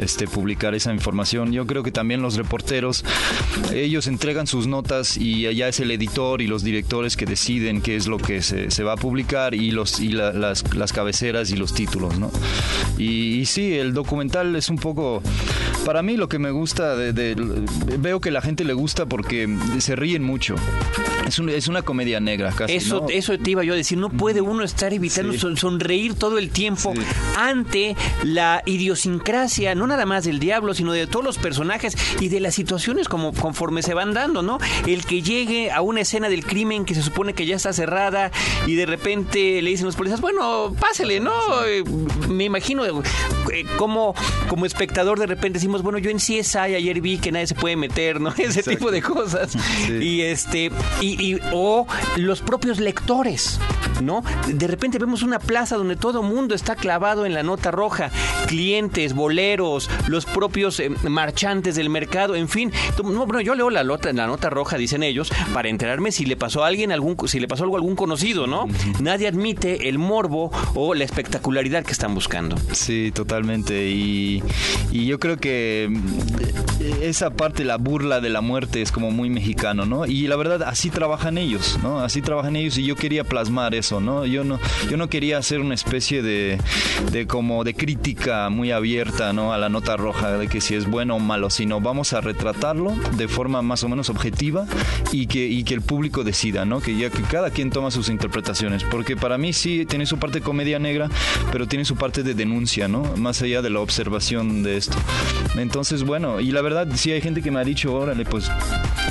este, 0.00 0.28
publicar 0.28 0.72
esa 0.76 0.94
información. 0.94 1.50
Yo 1.50 1.66
creo 1.66 1.82
que 1.82 1.90
también 1.90 2.22
los 2.22 2.36
reporteros, 2.36 3.04
ellos 3.74 4.06
entregan 4.06 4.46
sus 4.46 4.68
notas 4.68 5.16
y 5.16 5.48
allá 5.48 5.66
es 5.66 5.80
el 5.80 5.90
editor 5.90 6.40
y 6.40 6.46
los 6.46 6.62
directores 6.62 7.16
que 7.16 7.26
deciden 7.26 7.82
qué 7.82 7.96
es 7.96 8.06
lo 8.06 8.18
que 8.18 8.40
se, 8.42 8.70
se 8.70 8.84
va 8.84 8.92
a 8.92 8.96
publicar 8.96 9.52
y, 9.52 9.72
los, 9.72 9.98
y 9.98 10.10
las, 10.10 10.62
las, 10.72 10.92
cabeceras 10.92 11.50
y 11.50 11.56
los 11.56 11.74
títulos, 11.74 12.20
¿no? 12.20 12.30
Y, 12.98 13.44
sí, 13.46 13.74
el 13.74 13.92
documental 13.92 14.54
es 14.54 14.68
un 14.68 14.76
poco, 14.76 15.20
para 15.84 16.04
mí 16.04 16.16
lo 16.16 16.28
que 16.28 16.38
me 16.38 16.52
gusta, 16.52 16.94
veo 16.94 18.20
que 18.20 18.30
la 18.30 18.42
gente 18.42 18.62
le 18.62 18.74
gusta 18.74 19.06
porque 19.06 19.52
se 19.80 19.96
ríen 19.96 20.22
mucho. 20.22 20.54
Es, 21.28 21.38
es 21.38 21.68
una 21.68 21.82
comedia 21.82 22.20
negra 22.20 22.52
casi. 22.52 22.74
Eso, 22.74 23.06
eso 23.10 23.38
te 23.38 23.50
iba 23.50 23.64
yo 23.64 23.74
a 23.74 23.76
decir, 23.76 23.98
no 23.98 24.10
puede 24.10 24.40
uno 24.40 24.64
estar 24.64 24.92
evitando 24.92 25.32
sonreír 25.56 26.14
todo 26.14 26.38
el 26.38 26.50
tiempo 26.50 26.94
ante 27.36 27.96
la 28.24 28.62
idiosincrasia, 28.66 29.74
no 29.74 29.86
nada 29.86 30.06
más 30.06 30.24
del 30.24 30.38
diablo, 30.38 30.74
sino 30.74 30.92
de 30.92 31.06
todos 31.06 31.24
los 31.24 31.38
personajes 31.38 31.96
y 32.20 32.28
de 32.28 32.40
las 32.40 32.54
situaciones 32.54 33.08
como 33.08 33.32
conforme 33.32 33.82
se 33.82 33.94
van 33.94 34.14
dando, 34.14 34.42
¿no? 34.42 34.58
El 34.86 35.04
que 35.04 35.22
llegue 35.22 35.70
a 35.70 35.80
una 35.80 36.00
escena 36.00 36.28
del 36.28 36.44
crimen 36.44 36.84
que 36.84 36.94
se 36.94 37.02
supone 37.02 37.34
que 37.34 37.46
ya 37.46 37.56
está 37.56 37.72
cerrada 37.72 38.30
y 38.66 38.74
de 38.74 38.86
repente 38.86 39.60
le 39.62 39.70
dicen 39.70 39.86
los 39.86 39.96
policías, 39.96 40.20
bueno, 40.20 40.74
pásele, 40.78 41.20
¿no? 41.20 41.32
Me 42.28 42.44
imagino 42.44 42.84
eh, 42.86 43.64
como, 43.76 44.14
como 44.48 44.66
espectador 44.66 45.18
de 45.18 45.26
repente 45.26 45.58
decimos, 45.58 45.82
bueno, 45.82 45.98
yo 45.98 46.10
en 46.10 46.18
CSI 46.18 46.58
ayer 46.58 47.00
vi 47.00 47.18
que 47.18 47.32
nadie 47.32 47.46
se 47.46 47.54
puede 47.54 47.76
meter, 47.76 48.20
¿no? 48.20 48.32
Ese 48.38 48.62
tipo 48.62 48.90
de 48.90 49.02
cosas. 49.02 49.56
Y 49.88 50.22
este, 50.22 50.70
y, 51.00 51.17
o 51.52 51.86
los 52.16 52.40
propios 52.40 52.80
lectores, 52.80 53.60
¿no? 54.02 54.22
De 54.46 54.66
repente 54.66 54.98
vemos 54.98 55.22
una 55.22 55.38
plaza 55.38 55.76
donde 55.76 55.96
todo 55.96 56.22
mundo 56.22 56.54
está 56.54 56.76
clavado 56.76 57.26
en 57.26 57.34
la 57.34 57.42
nota 57.42 57.70
roja, 57.70 58.10
clientes, 58.46 59.14
boleros, 59.14 59.90
los 60.06 60.24
propios 60.24 60.80
eh, 60.80 60.90
marchantes 61.08 61.74
del 61.76 61.90
mercado, 61.90 62.34
en 62.34 62.48
fin. 62.48 62.72
No, 63.02 63.26
bueno, 63.26 63.40
yo 63.40 63.54
leo 63.54 63.70
la, 63.70 63.82
la 63.84 64.26
nota 64.26 64.50
roja, 64.50 64.76
dicen 64.76 65.02
ellos, 65.02 65.30
para 65.52 65.68
enterarme 65.68 66.12
si 66.12 66.24
le 66.24 66.36
pasó 66.36 66.64
a 66.64 66.68
alguien, 66.68 66.92
algún, 66.92 67.16
si 67.28 67.40
le 67.40 67.48
pasó 67.48 67.64
algo 67.64 67.76
a 67.76 67.78
algún 67.78 67.96
conocido, 67.96 68.46
¿no? 68.46 68.66
Nadie 69.00 69.28
admite 69.28 69.88
el 69.88 69.98
morbo 69.98 70.50
o 70.74 70.94
la 70.94 71.04
espectacularidad 71.04 71.84
que 71.84 71.92
están 71.92 72.14
buscando. 72.14 72.56
Sí, 72.72 73.10
totalmente. 73.12 73.90
Y, 73.90 74.42
y 74.90 75.06
yo 75.06 75.18
creo 75.18 75.36
que 75.36 75.88
mm, 75.90 77.02
esa 77.02 77.30
parte, 77.30 77.64
la 77.64 77.76
burla 77.76 78.20
de 78.20 78.28
la 78.28 78.40
muerte, 78.40 78.82
es 78.82 78.92
como 78.92 79.10
muy 79.10 79.30
mexicano, 79.30 79.86
¿no? 79.86 80.06
Y 80.06 80.26
la 80.26 80.36
verdad, 80.36 80.62
así 80.62 80.90
trabajan 81.08 81.38
ellos, 81.38 81.78
¿no? 81.82 82.00
Así 82.00 82.20
trabajan 82.20 82.54
ellos 82.54 82.76
y 82.76 82.84
yo 82.84 82.94
quería 82.94 83.24
plasmar 83.24 83.74
eso, 83.74 83.98
¿no? 83.98 84.26
Yo 84.26 84.44
no, 84.44 84.60
yo 84.90 84.98
no 84.98 85.08
quería 85.08 85.38
hacer 85.38 85.58
una 85.60 85.74
especie 85.74 86.20
de, 86.20 86.58
de 87.12 87.26
como 87.26 87.64
de 87.64 87.72
crítica 87.72 88.50
muy 88.50 88.72
abierta, 88.72 89.32
¿no? 89.32 89.54
A 89.54 89.56
la 89.56 89.70
nota 89.70 89.96
roja 89.96 90.36
de 90.36 90.48
que 90.48 90.60
si 90.60 90.74
es 90.74 90.84
bueno 90.86 91.16
o 91.16 91.18
malo, 91.18 91.48
sino 91.48 91.80
vamos 91.80 92.12
a 92.12 92.20
retratarlo 92.20 92.94
de 93.16 93.26
forma 93.26 93.62
más 93.62 93.84
o 93.84 93.88
menos 93.88 94.10
objetiva 94.10 94.66
y 95.10 95.28
que, 95.28 95.46
y 95.46 95.64
que 95.64 95.72
el 95.72 95.80
público 95.80 96.24
decida, 96.24 96.66
¿no? 96.66 96.82
Que 96.82 96.94
ya 96.94 97.08
que 97.08 97.22
cada 97.22 97.48
quien 97.48 97.70
toma 97.70 97.90
sus 97.90 98.10
interpretaciones, 98.10 98.84
porque 98.84 99.16
para 99.16 99.38
mí 99.38 99.54
sí 99.54 99.86
tiene 99.86 100.04
su 100.04 100.18
parte 100.18 100.40
de 100.40 100.44
comedia 100.44 100.78
negra, 100.78 101.08
pero 101.50 101.66
tiene 101.66 101.86
su 101.86 101.96
parte 101.96 102.22
de 102.22 102.34
denuncia, 102.34 102.86
¿no? 102.86 103.02
Más 103.16 103.40
allá 103.40 103.62
de 103.62 103.70
la 103.70 103.80
observación 103.80 104.62
de 104.62 104.76
esto. 104.76 104.98
Entonces, 105.56 106.02
bueno, 106.02 106.38
y 106.38 106.50
la 106.50 106.60
verdad 106.60 106.86
sí 106.96 107.12
hay 107.12 107.22
gente 107.22 107.40
que 107.40 107.50
me 107.50 107.60
ha 107.60 107.64
dicho, 107.64 107.94
órale, 107.94 108.26
pues 108.26 108.50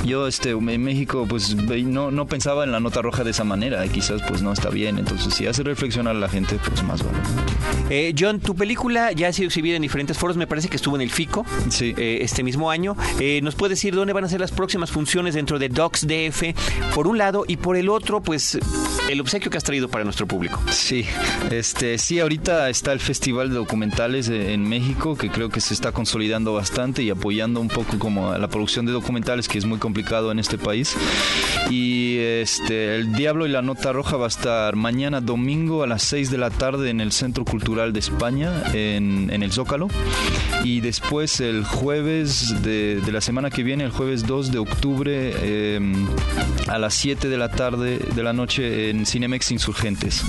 yo 0.04 0.28
este 0.28 0.50
en 0.50 0.82
México 0.82 1.26
pues 1.28 1.56
no, 1.88 2.10
no 2.10 2.26
pensaba 2.26 2.64
en 2.64 2.72
la 2.72 2.80
nota 2.80 3.02
roja 3.02 3.24
de 3.24 3.30
esa 3.30 3.44
manera 3.44 3.84
y 3.84 3.88
quizás 3.88 4.22
pues 4.28 4.42
no 4.42 4.52
está 4.52 4.70
bien. 4.70 4.98
Entonces 4.98 5.34
si 5.34 5.46
hace 5.46 5.62
reflexionar 5.62 6.16
a 6.16 6.18
la 6.18 6.28
gente 6.28 6.58
pues 6.66 6.82
más 6.82 7.02
vale. 7.02 7.18
Eh, 7.90 8.14
John 8.18 8.40
tu 8.40 8.54
película 8.54 9.12
ya 9.12 9.28
ha 9.28 9.32
sido 9.32 9.48
exhibida 9.48 9.76
en 9.76 9.82
diferentes 9.82 10.16
foros. 10.16 10.36
Me 10.36 10.46
parece 10.46 10.68
que 10.68 10.76
estuvo 10.76 10.96
en 10.96 11.02
el 11.02 11.10
FICO 11.10 11.44
sí. 11.68 11.94
Eh, 11.96 12.18
este 12.22 12.42
mismo 12.42 12.70
año. 12.70 12.96
Eh, 13.18 13.40
nos 13.42 13.54
puedes 13.54 13.78
decir 13.78 13.94
dónde 13.94 14.12
van 14.12 14.24
a 14.24 14.28
ser 14.28 14.40
las 14.40 14.52
próximas 14.52 14.90
funciones 14.90 15.34
dentro 15.34 15.58
de 15.58 15.68
Docs 15.68 16.06
DF 16.06 16.54
por 16.94 17.06
un 17.06 17.18
lado 17.18 17.44
y 17.46 17.56
por 17.56 17.76
el 17.76 17.88
otro 17.88 18.20
pues 18.20 18.58
el 19.08 19.20
obsequio 19.20 19.50
que 19.50 19.56
has 19.56 19.64
traído 19.64 19.88
para 19.88 20.04
nuestro 20.04 20.26
público 20.26 20.60
sí 20.70 21.06
este 21.50 21.98
sí 21.98 22.20
ahorita 22.20 22.68
está 22.68 22.92
el 22.92 23.00
festival 23.00 23.48
de 23.48 23.56
documentales 23.56 24.28
en 24.28 24.68
México 24.68 25.16
que 25.16 25.30
creo 25.30 25.48
que 25.48 25.60
se 25.60 25.74
está 25.74 25.92
consolidando 25.92 26.52
bastante 26.52 27.02
y 27.02 27.10
apoyando 27.10 27.60
un 27.60 27.68
poco 27.68 27.98
como 27.98 28.36
la 28.36 28.48
producción 28.48 28.86
de 28.86 28.92
documentales 28.92 29.48
que 29.48 29.58
es 29.58 29.64
muy 29.64 29.78
complicado 29.78 30.30
en 30.32 30.38
este 30.38 30.58
país. 30.58 30.96
Y 31.70 31.77
este, 32.18 32.96
El 32.96 33.12
Diablo 33.12 33.46
y 33.46 33.50
la 33.50 33.62
Nota 33.62 33.92
Roja 33.92 34.16
va 34.16 34.24
a 34.24 34.28
estar 34.28 34.74
mañana 34.74 35.20
domingo 35.20 35.82
a 35.82 35.86
las 35.86 36.02
6 36.04 36.30
de 36.30 36.38
la 36.38 36.50
tarde 36.50 36.88
en 36.88 37.00
el 37.00 37.12
Centro 37.12 37.44
Cultural 37.44 37.92
de 37.92 38.00
España, 38.00 38.62
en, 38.72 39.28
en 39.30 39.42
el 39.42 39.52
Zócalo. 39.52 39.88
Y 40.64 40.80
después 40.80 41.40
el 41.40 41.64
jueves 41.64 42.62
de, 42.62 43.00
de, 43.04 43.12
la 43.12 43.20
semana 43.20 43.50
que 43.50 43.62
viene, 43.62 43.84
el 43.84 43.90
jueves 43.90 44.26
2 44.26 44.50
de 44.50 44.58
octubre, 44.58 45.32
eh, 45.36 45.80
a 46.68 46.78
las 46.78 46.94
7 46.94 47.28
de 47.28 47.36
la 47.36 47.50
tarde 47.50 47.98
de 47.98 48.22
la 48.22 48.32
noche 48.32 48.90
en 48.90 49.04
Cinemex 49.06 49.52
Insurgentes. 49.52 50.24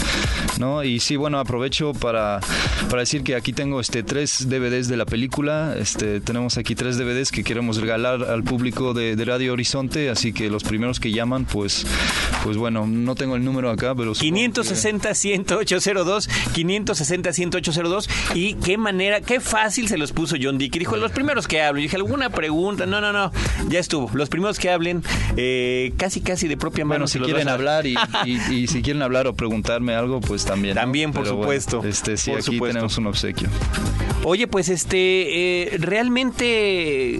¿no? 0.59 0.83
Y 0.83 0.99
sí, 0.99 1.15
bueno, 1.15 1.39
aprovecho 1.39 1.93
para, 1.93 2.41
para 2.89 3.01
decir 3.01 3.23
que 3.23 3.35
aquí 3.35 3.53
tengo 3.53 3.79
este, 3.79 4.03
tres 4.03 4.49
DVDs 4.49 4.89
de 4.89 4.97
la 4.97 5.05
película. 5.05 5.75
Este, 5.77 6.19
tenemos 6.19 6.57
aquí 6.57 6.75
tres 6.75 6.97
DVDs 6.97 7.31
que 7.31 7.43
queremos 7.43 7.77
regalar 7.77 8.23
al 8.23 8.43
público 8.43 8.93
de, 8.93 9.15
de 9.15 9.25
Radio 9.25 9.53
Horizonte, 9.53 10.09
así 10.09 10.33
que 10.33 10.49
los 10.49 10.63
primeros 10.63 10.99
que 10.99 11.11
llamen 11.11 11.28
llaman, 11.29 11.45
pues, 11.45 11.85
pues 12.43 12.57
bueno, 12.57 12.85
no 12.87 13.13
tengo 13.15 13.35
el 13.35 13.45
número 13.45 13.69
acá, 13.69 13.93
pero... 13.95 14.13
560-10802, 14.13 16.27
560-10802, 16.55 18.09
y 18.33 18.55
qué 18.55 18.77
manera, 18.77 19.21
qué 19.21 19.39
fácil 19.39 19.87
se 19.87 19.97
los 19.97 20.11
puso 20.11 20.35
John 20.41 20.57
Dick. 20.57 20.79
Dijo, 20.79 20.97
los 20.97 21.11
primeros 21.11 21.47
que 21.47 21.61
hablo, 21.61 21.79
dije, 21.81 21.97
¿alguna 21.97 22.31
pregunta? 22.31 22.87
No, 22.87 23.01
no, 23.01 23.13
no, 23.13 23.31
ya 23.69 23.79
estuvo. 23.79 24.09
Los 24.13 24.29
primeros 24.29 24.57
que 24.57 24.71
hablen, 24.71 25.03
eh, 25.37 25.93
casi, 25.97 26.21
casi 26.21 26.47
de 26.47 26.57
propia 26.57 26.85
mano. 26.85 27.05
Bueno, 27.05 27.07
si 27.07 27.19
quieren 27.19 27.47
hablar 27.47 27.85
y, 27.87 27.95
si 28.67 28.81
quieren 28.81 29.03
hablar 29.03 29.27
o 29.27 29.35
preguntarme 29.35 29.93
algo, 29.93 30.21
pues 30.21 30.45
también. 30.45 30.73
También, 30.75 31.13
por 31.13 31.27
supuesto. 31.27 31.83
este, 31.83 32.17
sí, 32.17 32.31
aquí 32.31 32.59
tenemos 32.59 32.97
un 32.97 33.05
obsequio. 33.07 33.49
Oye, 34.23 34.47
pues 34.47 34.69
este, 34.69 35.63
eh, 35.63 35.77
realmente 35.77 37.19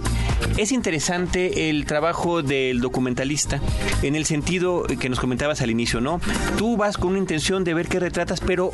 es 0.56 0.72
interesante 0.72 1.70
el 1.70 1.86
trabajo 1.86 2.42
del 2.42 2.80
documentalista 2.80 3.60
en 4.02 4.14
el 4.14 4.24
sentido 4.24 4.84
que 4.84 5.08
nos 5.08 5.20
comentabas 5.20 5.60
al 5.62 5.70
inicio, 5.70 6.00
¿no? 6.00 6.20
Tú 6.56 6.76
vas 6.76 6.96
con 6.96 7.10
una 7.10 7.18
intención 7.18 7.64
de 7.64 7.74
ver 7.74 7.88
qué 7.88 8.00
retratas, 8.00 8.40
pero 8.40 8.72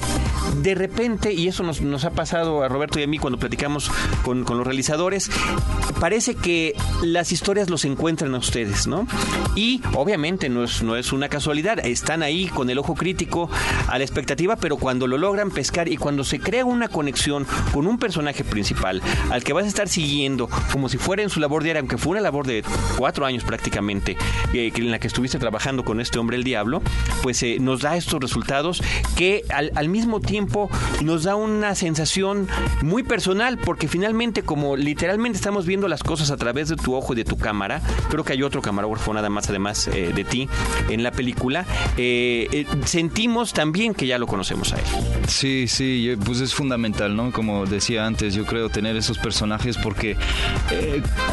de 0.63 0.75
repente, 0.75 1.33
y 1.33 1.49
eso 1.49 1.63
nos, 1.63 1.81
nos 1.81 2.05
ha 2.05 2.11
pasado 2.11 2.63
a 2.63 2.69
Roberto 2.69 2.99
y 3.01 3.03
a 3.03 3.07
mí 3.07 3.19
cuando 3.19 3.39
platicamos 3.39 3.91
con, 4.23 4.45
con, 4.45 4.59
los 4.59 4.67
realizadores, 4.67 5.31
parece 6.01 6.35
que 6.35 6.75
las 7.03 7.33
historias 7.33 7.71
los 7.71 7.85
encuentran 7.85 8.35
a 8.35 8.39
ustedes, 8.39 8.87
¿no? 8.87 9.07
Y 9.55 9.83
obviamente 9.95 10.49
no 10.49 10.65
es, 10.65 10.83
no 10.83 10.97
es 10.97 11.13
una 11.13 11.29
casualidad, 11.29 11.79
están 11.85 12.23
ahí 12.23 12.47
con 12.47 12.71
el 12.71 12.79
ojo 12.79 12.95
crítico 12.95 13.51
a 13.89 13.99
la 13.99 14.05
expectativa, 14.05 14.57
pero 14.57 14.77
cuando 14.77 15.07
lo 15.07 15.19
logran 15.19 15.51
pescar 15.51 15.89
y 15.89 15.97
cuando 15.97 16.25
se 16.25 16.41
crea 16.41 16.65
una 16.65 16.89
conexión 16.89 17.47
con 17.73 17.87
un 17.87 17.99
personaje 17.99 18.45
principal 18.45 19.03
al 19.31 19.45
que 19.45 19.53
vas 19.53 19.65
a 19.65 19.69
estar 19.69 19.89
siguiendo 19.89 20.49
como 20.73 20.89
si 20.89 20.99
fuera 20.99 21.23
en 21.23 21.31
su 21.31 21.41
labor 21.41 21.63
diaria, 21.63 21.81
aunque 21.81 21.99
fue 21.99 22.13
una 22.13 22.21
labor 22.21 22.47
de 22.47 22.65
cuatro 22.97 23.27
años 23.27 23.45
prácticamente, 23.45 24.17
eh, 24.53 24.73
en 24.75 24.91
la 24.91 24.99
que 24.99 25.09
estuviste 25.17 25.39
trabajando 25.39 25.83
con 25.83 25.99
este 25.99 26.19
hombre 26.19 26.37
el 26.37 26.45
diablo, 26.45 26.83
pues 27.23 27.43
eh, 27.43 27.57
nos 27.59 27.81
da 27.81 27.97
estos 27.97 28.21
resultados 28.21 28.83
que 29.17 29.45
al, 29.49 29.89
mismo 29.89 30.21
tiempo 30.21 30.69
nos 31.03 31.23
da 31.23 31.37
una 31.37 31.75
sensación 31.75 32.49
muy 32.83 33.03
personal, 33.03 33.57
porque 33.57 33.89
finalmente 33.89 34.43
como 34.43 34.77
literalmente 34.77 35.37
estamos 35.37 35.65
viendo 35.65 35.89
las 35.89 36.03
cosas 36.03 36.31
a 36.31 36.37
través 36.37 36.69
de 36.69 36.77
tu 36.77 36.95
ojo 36.95 37.15
y 37.15 37.17
de 37.17 37.25
tu 37.25 37.39
cámara, 37.39 37.81
creo 38.11 38.25
que 38.25 38.35
hay 38.35 38.43
otro 38.43 38.61
camarógrafo 38.61 39.15
nada 39.15 39.31
más 39.31 39.49
además 39.49 39.89
eh, 39.89 40.13
de 40.15 40.25
ti 40.25 40.51
en 40.91 41.03
la 41.03 41.13
película, 41.13 41.65
sentimos 42.85 43.55
también 43.55 43.95
que 43.95 44.07
ya 44.07 44.19
lo 44.19 44.27
conocemos 44.27 44.75
a 44.75 44.77
él. 44.77 44.85
Sí, 45.29 45.67
sí, 45.67 46.15
pues 46.27 46.41
es 46.43 46.53
fundamental, 46.53 47.17
¿no? 47.17 47.33
Como 47.33 47.65
decía 47.65 48.05
antes, 48.05 48.35
yo 48.35 48.45
creo 48.45 48.69
tener 48.69 48.97
esos 48.97 49.17
personajes 49.17 49.79
porque 49.79 50.15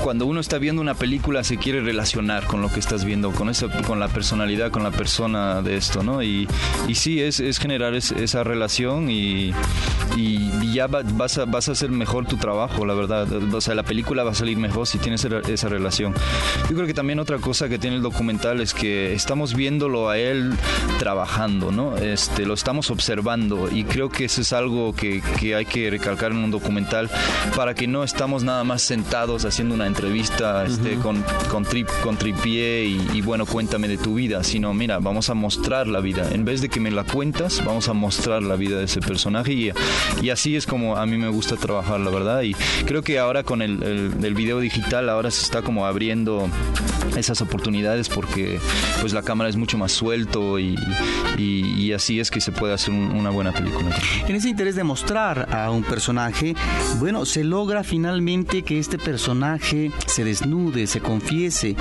cuando 0.01 0.25
uno 0.25 0.39
está 0.39 0.57
viendo 0.57 0.81
una 0.81 0.93
película 0.93 1.43
se 1.43 1.57
quiere 1.57 1.81
relacionar 1.81 2.45
con 2.45 2.61
lo 2.61 2.71
que 2.71 2.79
estás 2.79 3.03
viendo, 3.03 3.31
con 3.31 3.49
esa, 3.49 3.72
con 3.85 3.99
la 3.99 4.07
personalidad, 4.07 4.71
con 4.71 4.83
la 4.83 4.91
persona 4.91 5.61
de 5.61 5.77
esto, 5.77 6.03
¿no? 6.03 6.21
Y, 6.23 6.47
y 6.87 6.95
sí, 6.95 7.21
es, 7.21 7.39
es 7.39 7.59
generar 7.59 7.95
esa 7.95 8.43
relación 8.43 9.09
y, 9.09 9.53
y, 10.15 10.73
ya 10.73 10.87
vas, 10.87 11.37
a, 11.37 11.45
vas 11.45 11.69
a 11.69 11.73
hacer 11.73 11.91
mejor 11.91 12.25
tu 12.25 12.37
trabajo, 12.37 12.85
la 12.85 12.93
verdad. 12.93 13.31
O 13.53 13.61
sea, 13.61 13.75
la 13.75 13.83
película 13.83 14.23
va 14.23 14.31
a 14.31 14.35
salir 14.35 14.57
mejor 14.57 14.87
si 14.87 14.97
tienes 14.97 15.25
esa 15.25 15.69
relación. 15.69 16.13
Yo 16.69 16.75
creo 16.75 16.87
que 16.87 16.93
también 16.93 17.19
otra 17.19 17.37
cosa 17.37 17.69
que 17.69 17.77
tiene 17.77 17.97
el 17.97 18.01
documental 18.01 18.61
es 18.61 18.73
que 18.73 19.13
estamos 19.13 19.55
viéndolo 19.55 20.09
a 20.09 20.17
él 20.17 20.53
trabajando, 20.99 21.71
¿no? 21.71 21.97
Este, 21.97 22.45
lo 22.45 22.53
estamos 22.53 22.89
observando 22.91 23.69
y 23.71 23.83
creo 23.83 24.09
que 24.09 24.25
eso 24.25 24.41
es 24.41 24.53
algo 24.53 24.93
que, 24.93 25.21
que 25.39 25.55
hay 25.55 25.65
que 25.65 25.89
recalcar 25.89 26.31
en 26.31 26.37
un 26.37 26.51
documental 26.51 27.09
para 27.55 27.73
que 27.73 27.87
no 27.87 28.03
estamos 28.03 28.43
nada 28.43 28.63
más 28.63 28.81
sentados 28.81 29.45
haciendo 29.45 29.75
una 29.75 29.87
entrevista 29.87 30.65
este, 30.65 30.95
con, 30.95 31.23
con, 31.49 31.63
trip, 31.65 31.87
con 32.03 32.17
tripié 32.17 32.85
y, 32.85 33.21
bueno, 33.21 33.45
cuéntame 33.63 33.87
de 33.87 33.97
tu 33.97 34.15
vida, 34.15 34.43
sino 34.43 34.73
mira, 34.73 34.99
vamos 34.99 35.29
a 35.29 35.33
mostrar 35.33 35.87
la 35.87 36.01
vida. 36.01 36.27
En 36.33 36.43
vez 36.43 36.59
de 36.59 36.67
que 36.67 36.81
me 36.81 36.91
la 36.91 37.05
cuentas, 37.05 37.63
vamos 37.63 37.87
a 37.87 37.93
mostrar 37.93 38.43
la 38.43 38.57
vida 38.57 38.77
de 38.77 38.83
ese 38.83 38.99
personaje 38.99 39.53
y, 39.53 39.71
y 40.21 40.31
así 40.31 40.57
es 40.57 40.65
como 40.65 40.97
a 40.97 41.05
mí 41.05 41.17
me 41.17 41.29
gusta 41.29 41.55
trabajar, 41.55 42.01
la 42.01 42.09
verdad. 42.09 42.41
Y 42.41 42.53
creo 42.85 43.03
que 43.03 43.19
ahora 43.19 43.43
con 43.43 43.61
el, 43.61 43.81
el, 44.21 44.33
video 44.33 44.59
digital, 44.59 45.07
ahora 45.07 45.31
se 45.31 45.43
está 45.43 45.61
como 45.61 45.85
abriendo 45.85 46.49
esas 47.15 47.41
oportunidades 47.41 48.09
porque 48.09 48.59
pues 48.99 49.13
la 49.13 49.21
cámara 49.21 49.49
es 49.49 49.55
mucho 49.55 49.77
más 49.77 49.93
suelto 49.93 50.59
y, 50.59 50.75
y, 51.37 51.93
así 51.93 52.19
es 52.19 52.31
que 52.31 52.41
se 52.41 52.51
puede 52.51 52.73
hacer 52.73 52.93
una 52.93 53.29
buena 53.29 53.53
película. 53.53 53.95
En 54.27 54.35
ese 54.35 54.49
interés 54.49 54.75
de 54.75 54.83
mostrar 54.83 55.47
a 55.53 55.71
un 55.71 55.83
personaje, 55.83 56.53
bueno, 56.99 57.25
se 57.25 57.45
logra 57.45 57.83
finalmente 57.83 58.63
que 58.63 58.79
este 58.79 58.97
personaje 58.97 59.91
se 60.07 60.23
desnude, 60.25 60.87
se 60.87 60.99
confiese, 60.99 61.75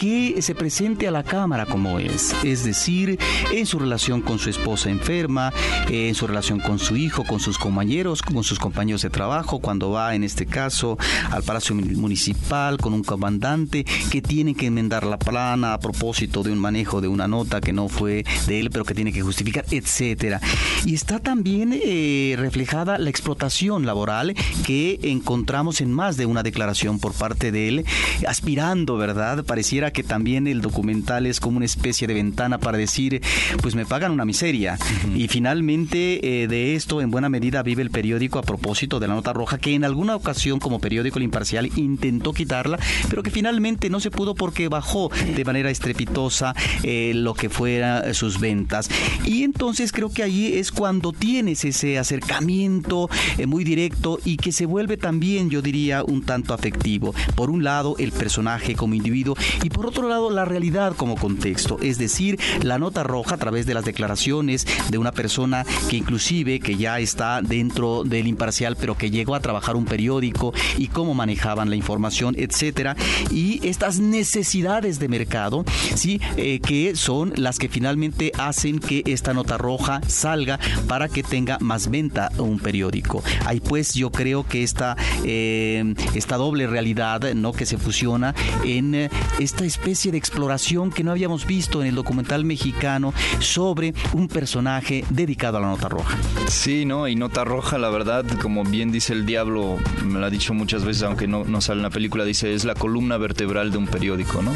que 0.00 0.40
se 0.42 0.54
presente 0.54 1.07
a 1.08 1.10
la 1.10 1.24
cámara 1.24 1.66
como 1.66 1.98
es, 1.98 2.34
es 2.44 2.64
decir, 2.64 3.18
en 3.52 3.66
su 3.66 3.78
relación 3.78 4.20
con 4.20 4.38
su 4.38 4.50
esposa 4.50 4.90
enferma, 4.90 5.52
en 5.88 6.14
su 6.14 6.26
relación 6.26 6.60
con 6.60 6.78
su 6.78 6.96
hijo, 6.96 7.24
con 7.24 7.40
sus 7.40 7.58
compañeros, 7.58 8.22
con 8.22 8.44
sus 8.44 8.58
compañeros 8.58 9.02
de 9.02 9.10
trabajo, 9.10 9.58
cuando 9.58 9.90
va 9.90 10.14
en 10.14 10.22
este 10.22 10.46
caso 10.46 10.98
al 11.30 11.42
Palacio 11.42 11.74
Municipal 11.74 12.78
con 12.78 12.92
un 12.92 13.02
comandante 13.02 13.84
que 14.10 14.20
tiene 14.20 14.54
que 14.54 14.66
enmendar 14.66 15.04
la 15.04 15.18
plana 15.18 15.74
a 15.74 15.80
propósito 15.80 16.42
de 16.42 16.52
un 16.52 16.58
manejo 16.58 17.00
de 17.00 17.08
una 17.08 17.26
nota 17.26 17.60
que 17.60 17.72
no 17.72 17.88
fue 17.88 18.24
de 18.46 18.60
él, 18.60 18.70
pero 18.70 18.84
que 18.84 18.94
tiene 18.94 19.12
que 19.12 19.22
justificar, 19.22 19.64
etcétera. 19.70 20.40
Y 20.84 20.94
está 20.94 21.20
también 21.20 21.72
eh, 21.72 22.36
reflejada 22.38 22.98
la 22.98 23.10
explotación 23.10 23.86
laboral 23.86 24.34
que 24.66 24.98
encontramos 25.02 25.80
en 25.80 25.92
más 25.92 26.16
de 26.16 26.26
una 26.26 26.42
declaración 26.42 26.98
por 26.98 27.14
parte 27.14 27.50
de 27.50 27.68
él, 27.68 27.84
aspirando, 28.26 28.96
¿verdad? 28.96 29.44
Pareciera 29.44 29.90
que 29.90 30.02
también 30.02 30.46
el 30.46 30.60
documental 30.60 30.97
como 31.40 31.56
una 31.56 31.66
especie 31.66 32.06
de 32.06 32.14
ventana 32.14 32.58
para 32.58 32.76
decir, 32.76 33.22
pues 33.62 33.74
me 33.74 33.86
pagan 33.86 34.12
una 34.12 34.24
miseria. 34.24 34.78
Y 35.14 35.28
finalmente 35.28 36.42
eh, 36.42 36.48
de 36.48 36.74
esto 36.74 37.00
en 37.00 37.10
buena 37.10 37.28
medida 37.28 37.62
vive 37.62 37.82
el 37.82 37.90
periódico 37.90 38.38
a 38.38 38.42
propósito 38.42 39.00
de 39.00 39.08
la 39.08 39.14
nota 39.14 39.32
roja, 39.32 39.58
que 39.58 39.74
en 39.74 39.84
alguna 39.84 40.16
ocasión 40.16 40.58
como 40.58 40.80
periódico 40.80 41.18
El 41.18 41.24
Imparcial 41.24 41.70
intentó 41.76 42.32
quitarla, 42.32 42.78
pero 43.08 43.22
que 43.22 43.30
finalmente 43.30 43.90
no 43.90 44.00
se 44.00 44.10
pudo 44.10 44.34
porque 44.34 44.68
bajó 44.68 45.10
de 45.34 45.44
manera 45.44 45.70
estrepitosa 45.70 46.54
eh, 46.82 47.12
lo 47.14 47.34
que 47.34 47.48
fuera 47.48 48.12
sus 48.12 48.38
ventas. 48.38 48.90
Y 49.24 49.44
entonces 49.44 49.92
creo 49.92 50.10
que 50.10 50.22
ahí 50.22 50.54
es 50.54 50.72
cuando 50.72 51.12
tienes 51.12 51.64
ese 51.64 51.98
acercamiento 51.98 53.08
eh, 53.38 53.46
muy 53.46 53.64
directo 53.64 54.18
y 54.24 54.36
que 54.36 54.52
se 54.52 54.66
vuelve 54.66 54.96
también, 54.96 55.48
yo 55.50 55.62
diría, 55.62 56.02
un 56.04 56.22
tanto 56.22 56.54
afectivo. 56.54 57.14
Por 57.34 57.50
un 57.50 57.64
lado, 57.64 57.96
el 57.98 58.12
personaje 58.12 58.74
como 58.74 58.94
individuo 58.94 59.36
y 59.62 59.70
por 59.70 59.86
otro 59.86 60.08
lado, 60.08 60.30
la 60.30 60.44
realidad 60.44 60.87
como 60.94 61.16
contexto, 61.16 61.78
es 61.80 61.98
decir, 61.98 62.38
la 62.62 62.78
nota 62.78 63.02
roja 63.02 63.34
a 63.34 63.38
través 63.38 63.66
de 63.66 63.74
las 63.74 63.84
declaraciones 63.84 64.66
de 64.90 64.98
una 64.98 65.12
persona 65.12 65.64
que 65.88 65.96
inclusive 65.96 66.60
que 66.60 66.76
ya 66.76 66.98
está 66.98 67.40
dentro 67.42 68.04
del 68.04 68.26
imparcial, 68.26 68.76
pero 68.76 68.96
que 68.96 69.10
llegó 69.10 69.34
a 69.34 69.40
trabajar 69.40 69.76
un 69.76 69.84
periódico 69.84 70.52
y 70.76 70.88
cómo 70.88 71.14
manejaban 71.14 71.70
la 71.70 71.76
información, 71.76 72.34
etcétera, 72.38 72.96
y 73.30 73.66
estas 73.66 74.00
necesidades 74.00 74.98
de 74.98 75.08
mercado, 75.08 75.64
sí, 75.94 76.20
eh, 76.36 76.60
que 76.60 76.96
son 76.96 77.32
las 77.36 77.58
que 77.58 77.68
finalmente 77.68 78.32
hacen 78.38 78.78
que 78.78 79.02
esta 79.06 79.34
nota 79.34 79.58
roja 79.58 80.00
salga 80.06 80.58
para 80.86 81.08
que 81.08 81.22
tenga 81.22 81.58
más 81.60 81.90
venta 81.90 82.30
un 82.38 82.58
periódico. 82.58 83.22
Ahí 83.44 83.60
pues 83.60 83.94
yo 83.94 84.10
creo 84.10 84.46
que 84.46 84.62
esta, 84.62 84.96
eh, 85.24 85.94
esta 86.14 86.36
doble 86.36 86.66
realidad, 86.66 87.34
¿no? 87.34 87.52
Que 87.52 87.66
se 87.66 87.78
fusiona 87.78 88.34
en 88.64 88.94
eh, 88.94 89.10
esta 89.38 89.64
especie 89.64 90.12
de 90.12 90.18
exploración 90.18 90.67
que 90.68 91.02
no 91.02 91.12
habíamos 91.12 91.46
visto 91.46 91.80
en 91.80 91.88
el 91.88 91.94
documental 91.94 92.44
mexicano 92.44 93.14
sobre 93.38 93.94
un 94.12 94.28
personaje 94.28 95.02
dedicado 95.08 95.56
a 95.56 95.60
la 95.60 95.68
nota 95.68 95.88
roja. 95.88 96.18
Sí, 96.46 96.84
¿no? 96.84 97.08
Y 97.08 97.16
nota 97.16 97.42
roja, 97.42 97.78
la 97.78 97.88
verdad, 97.88 98.26
como 98.42 98.64
bien 98.64 98.92
dice 98.92 99.14
el 99.14 99.24
diablo, 99.24 99.78
me 100.04 100.20
lo 100.20 100.26
ha 100.26 100.30
dicho 100.30 100.52
muchas 100.52 100.84
veces, 100.84 101.04
aunque 101.04 101.26
no, 101.26 101.44
no 101.44 101.62
sale 101.62 101.78
en 101.78 101.84
la 101.84 101.90
película, 101.90 102.26
dice, 102.26 102.52
es 102.52 102.64
la 102.64 102.74
columna 102.74 103.16
vertebral 103.16 103.70
de 103.72 103.78
un 103.78 103.86
periódico, 103.86 104.42
¿no? 104.42 104.52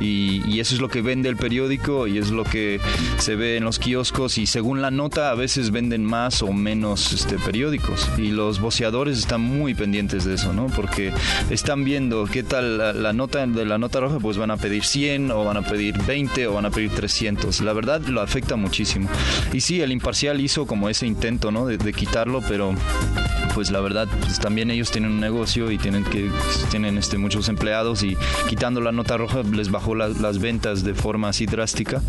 Y, 0.00 0.42
y 0.44 0.58
eso 0.58 0.74
es 0.74 0.80
lo 0.80 0.88
que 0.88 1.02
vende 1.02 1.28
el 1.28 1.36
periódico 1.36 2.08
y 2.08 2.18
es 2.18 2.30
lo 2.30 2.42
que 2.42 2.80
se 3.18 3.36
ve 3.36 3.56
en 3.56 3.64
los 3.64 3.78
kioscos 3.78 4.38
y 4.38 4.46
según 4.46 4.82
la 4.82 4.90
nota 4.90 5.30
a 5.30 5.34
veces 5.36 5.70
venden 5.70 6.04
más 6.04 6.42
o 6.42 6.52
menos 6.52 7.12
este, 7.12 7.38
periódicos 7.38 8.10
y 8.18 8.32
los 8.32 8.58
voceadores 8.58 9.18
están 9.18 9.40
muy 9.40 9.74
pendientes 9.74 10.24
de 10.24 10.34
eso, 10.34 10.52
¿no? 10.52 10.66
Porque 10.66 11.12
están 11.50 11.84
viendo 11.84 12.24
qué 12.26 12.42
tal 12.42 12.78
la, 13.02 13.12
nota 13.12 13.46
de 13.46 13.64
la 13.64 13.78
nota 13.78 14.00
roja, 14.00 14.18
pues 14.18 14.36
van 14.36 14.50
a 14.50 14.56
pedir 14.56 14.84
100 14.84 15.30
o 15.30 15.43
van 15.44 15.56
a 15.56 15.62
pedir 15.62 15.96
20 16.04 16.46
o 16.46 16.54
van 16.54 16.66
a 16.66 16.70
pedir 16.70 16.90
300. 16.90 17.60
La 17.60 17.72
verdad 17.72 18.00
lo 18.02 18.20
afecta 18.20 18.56
muchísimo. 18.56 19.08
Y 19.52 19.60
sí, 19.60 19.80
el 19.80 19.92
imparcial 19.92 20.40
hizo 20.40 20.66
como 20.66 20.88
ese 20.88 21.06
intento, 21.06 21.50
¿no? 21.50 21.66
De, 21.66 21.78
de 21.78 21.92
quitarlo, 21.92 22.42
pero 22.48 22.74
pues 23.54 23.70
la 23.70 23.80
verdad, 23.80 24.08
pues 24.20 24.40
también 24.40 24.70
ellos 24.70 24.90
tienen 24.90 25.12
un 25.12 25.20
negocio 25.20 25.70
y 25.70 25.78
tienen 25.78 26.02
que 26.02 26.28
tienen 26.70 26.98
este 26.98 27.18
muchos 27.18 27.48
empleados 27.48 28.02
y 28.02 28.16
quitando 28.48 28.80
la 28.80 28.90
nota 28.90 29.16
roja 29.16 29.42
les 29.42 29.70
bajó 29.70 29.94
las 29.94 30.38
ventas 30.40 30.82
de 30.82 30.94
forma 30.94 31.28
así 31.28 31.46
drástica. 31.46 32.02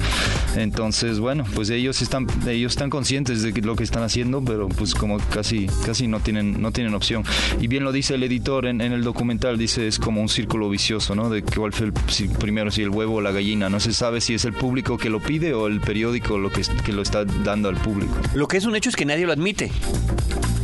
Entonces, 0.55 1.19
bueno, 1.19 1.43
pues 1.53 1.69
ellos 1.69 2.01
están 2.01 2.25
ellos 2.47 2.73
están 2.73 2.89
conscientes 2.89 3.43
de 3.43 3.61
lo 3.61 3.75
que 3.75 3.83
están 3.83 4.01
haciendo, 4.01 4.43
pero 4.43 4.67
pues 4.69 4.95
como 4.95 5.19
casi 5.19 5.67
casi 5.85 6.07
no 6.07 6.19
tienen 6.19 6.61
no 6.61 6.71
tienen 6.71 6.95
opción. 6.95 7.23
Y 7.61 7.67
bien 7.67 7.83
lo 7.83 7.91
dice 7.91 8.15
el 8.15 8.23
editor 8.23 8.65
en, 8.65 8.81
el 8.81 9.03
documental, 9.03 9.57
dice 9.57 9.87
es 9.87 9.99
como 9.99 10.21
un 10.21 10.29
círculo 10.29 10.67
vicioso, 10.69 11.13
¿no? 11.13 11.29
De 11.29 11.43
cuál 11.43 11.73
fue 11.73 11.87
el, 11.87 11.93
primero 12.39 12.71
si 12.71 12.81
el 12.81 12.89
huevo 12.89 13.21
la 13.25 13.31
gallina, 13.31 13.69
no 13.69 13.79
se 13.79 13.91
sabe 13.91 14.21
si 14.21 14.35
es 14.35 14.45
el 14.45 14.53
público 14.53 14.97
que 14.97 15.09
lo 15.09 15.19
pide 15.19 15.53
o 15.53 15.67
el 15.67 15.81
periódico 15.81 16.37
lo 16.37 16.51
que, 16.51 16.61
que 16.85 16.93
lo 16.93 17.01
está 17.01 17.25
dando 17.25 17.69
al 17.69 17.75
público. 17.75 18.13
Lo 18.35 18.47
que 18.47 18.57
es 18.57 18.65
un 18.65 18.75
hecho 18.75 18.89
es 18.89 18.95
que 18.95 19.03
nadie 19.03 19.25
lo 19.25 19.33
admite. 19.33 19.71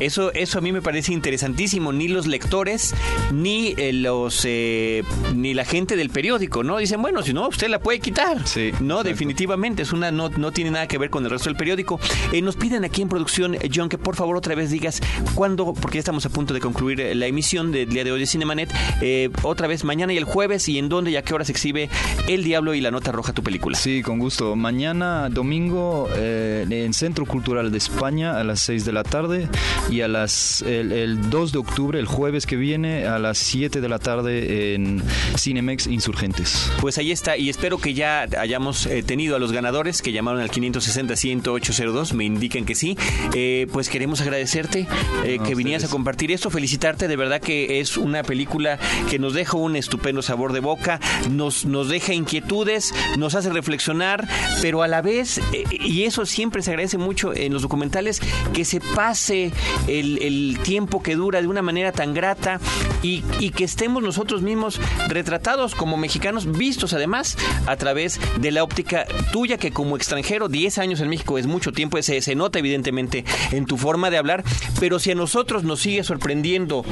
Eso, 0.01 0.33
eso 0.33 0.57
a 0.57 0.61
mí 0.61 0.71
me 0.71 0.81
parece 0.81 1.13
interesantísimo. 1.13 1.93
Ni 1.93 2.07
los 2.07 2.25
lectores, 2.25 2.95
ni 3.31 3.75
eh, 3.77 3.93
los 3.93 4.41
eh, 4.45 5.03
ni 5.35 5.53
la 5.53 5.63
gente 5.63 5.95
del 5.95 6.09
periódico, 6.09 6.63
¿no? 6.63 6.77
Dicen, 6.77 7.03
bueno, 7.03 7.21
si 7.21 7.33
no, 7.33 7.47
usted 7.47 7.69
la 7.69 7.79
puede 7.79 7.99
quitar. 7.99 8.47
Sí. 8.47 8.71
No, 8.79 9.03
definitivamente. 9.03 9.83
Es 9.83 9.93
una, 9.93 10.09
no, 10.09 10.29
no 10.29 10.51
tiene 10.51 10.71
nada 10.71 10.87
que 10.87 10.97
ver 10.97 11.11
con 11.11 11.23
el 11.23 11.29
resto 11.29 11.49
del 11.49 11.55
periódico. 11.55 11.99
Eh, 12.31 12.41
nos 12.41 12.55
piden 12.55 12.83
aquí 12.83 13.03
en 13.03 13.09
producción, 13.09 13.55
John, 13.73 13.89
que 13.89 13.99
por 13.99 14.15
favor 14.15 14.35
otra 14.35 14.55
vez 14.55 14.71
digas 14.71 15.01
cuándo, 15.35 15.73
porque 15.73 15.97
ya 15.97 15.99
estamos 15.99 16.25
a 16.25 16.29
punto 16.29 16.55
de 16.55 16.59
concluir 16.59 17.15
la 17.15 17.27
emisión 17.27 17.71
del 17.71 17.87
día 17.89 18.03
de 18.03 18.11
hoy 18.11 18.19
de 18.19 18.25
Cinemanet. 18.25 18.73
otra 19.43 19.67
vez 19.67 19.83
mañana 19.83 20.13
y 20.13 20.17
el 20.17 20.23
jueves, 20.23 20.67
y 20.67 20.79
en 20.79 20.89
dónde 20.89 21.11
y 21.11 21.15
a 21.15 21.21
qué 21.21 21.35
hora 21.35 21.45
se 21.45 21.51
exhibe 21.51 21.89
El 22.27 22.43
Diablo 22.43 22.73
y 22.73 22.81
la 22.81 22.89
Nota 22.89 23.11
Roja, 23.11 23.33
tu 23.33 23.43
película. 23.43 23.77
Sí, 23.77 24.01
con 24.01 24.17
gusto. 24.17 24.55
Mañana, 24.55 25.29
domingo, 25.29 26.09
en 26.15 26.93
Centro 26.93 27.27
Cultural 27.27 27.71
de 27.71 27.77
España 27.77 28.39
a 28.39 28.43
las 28.43 28.61
6 28.61 28.83
de 28.85 28.93
la 28.93 29.03
tarde 29.03 29.47
y 29.91 30.01
a 30.01 30.08
las 30.08 30.62
el, 30.62 31.30
2 31.30 31.51
de 31.51 31.60
octubre, 31.60 31.99
el 31.99 32.06
jueves 32.06 32.45
que 32.45 32.56
viene, 32.56 33.06
a 33.06 33.19
las 33.19 33.38
7 33.38 33.82
de 33.82 33.89
la 33.89 33.99
tarde 33.99 34.73
en 34.73 35.04
Cinemex 35.38 35.88
Insurgentes. 35.88 36.71
Pues 36.80 36.97
ahí 36.97 37.12
está, 37.12 37.38
y 37.38 37.49
espero 37.49 37.77
que 37.77 37.93
ya 37.93 38.25
hayamos 38.38 38.86
eh, 38.86 39.04
tenido 39.04 39.36
a 39.36 39.39
los 39.39 39.51
ganadores 39.51 40.01
que 40.01 40.13
llamaron 40.13 40.41
al 40.41 40.49
560-10802, 40.49 42.13
me 42.13 42.23
indican 42.23 42.65
que 42.65 42.73
sí. 42.73 42.97
Eh, 43.34 43.67
pues 43.71 43.89
queremos 43.89 44.21
agradecerte 44.21 44.88
eh, 45.25 45.39
que 45.45 45.56
vinieras 45.56 45.84
a 45.84 45.89
compartir 45.89 46.32
esto, 46.32 46.49
felicitarte, 46.49 47.10
de 47.10 47.15
verdad 47.17 47.41
que 47.41 47.82
es 47.82 47.97
una 47.97 48.23
película 48.23 48.80
que 49.10 49.19
nos 49.19 49.34
deja 49.34 49.58
un 49.58 49.75
estupendo 49.75 50.21
sabor 50.21 50.54
de 50.54 50.62
boca, 50.62 51.01
nos, 51.30 51.65
nos 51.65 51.89
deja 51.89 52.13
inquietudes, 52.13 52.93
nos 53.17 53.36
hace 53.36 53.49
reflexionar, 53.49 54.27
pero 54.62 54.84
a 54.84 54.88
la 54.88 55.01
vez, 55.01 55.41
y 55.69 56.04
eso 56.04 56.25
siempre 56.25 56.62
se 56.62 56.71
agradece 56.71 56.97
mucho 56.97 57.34
en 57.34 57.51
los 57.51 57.62
documentales, 57.62 58.21
que 58.54 58.63
se 58.63 58.80
pase 58.80 59.51
el, 59.88 60.60
tiempo 60.63 61.02
que 61.02 61.15
dura 61.15 61.41
de 61.41 61.48
una 61.48 61.62
manera 61.62 61.91
tan 61.91 62.13
grata 62.13 62.60
y, 63.02 63.22
que 63.52 63.63
estemos 63.63 64.02
nosotros 64.02 64.41
mismos 64.41 64.80
retratados 65.08 65.76
como 65.76 65.98
mexicanos, 65.98 66.50
vistos 66.58 66.94
además 66.94 67.38
a 67.65 67.76
través 67.76 68.20
de 68.39 68.52
la 68.52 68.63
óptica 68.63 69.06
tuya, 69.34 69.58
que 69.58 69.72
como 69.72 69.98
extranjero, 69.98 70.48
10 70.48 70.78
años 70.78 71.02
en 71.02 71.10
México 71.10 71.38
es 71.38 71.48
mucho 71.48 71.72
tiempo, 71.72 71.98
ese 71.98 72.22
se 72.22 72.36
nota 72.36 72.60
evidentemente 72.60 73.26
en 73.52 73.65
tu 73.65 73.78
forma 73.78 74.10
de 74.10 74.17
hablar, 74.17 74.44
pero 74.80 75.00
si 75.00 75.12
a 75.12 75.15
nosotros 75.15 75.63
nos 75.63 75.82
sigue 75.82 76.04
sorprendiendo 76.04 76.86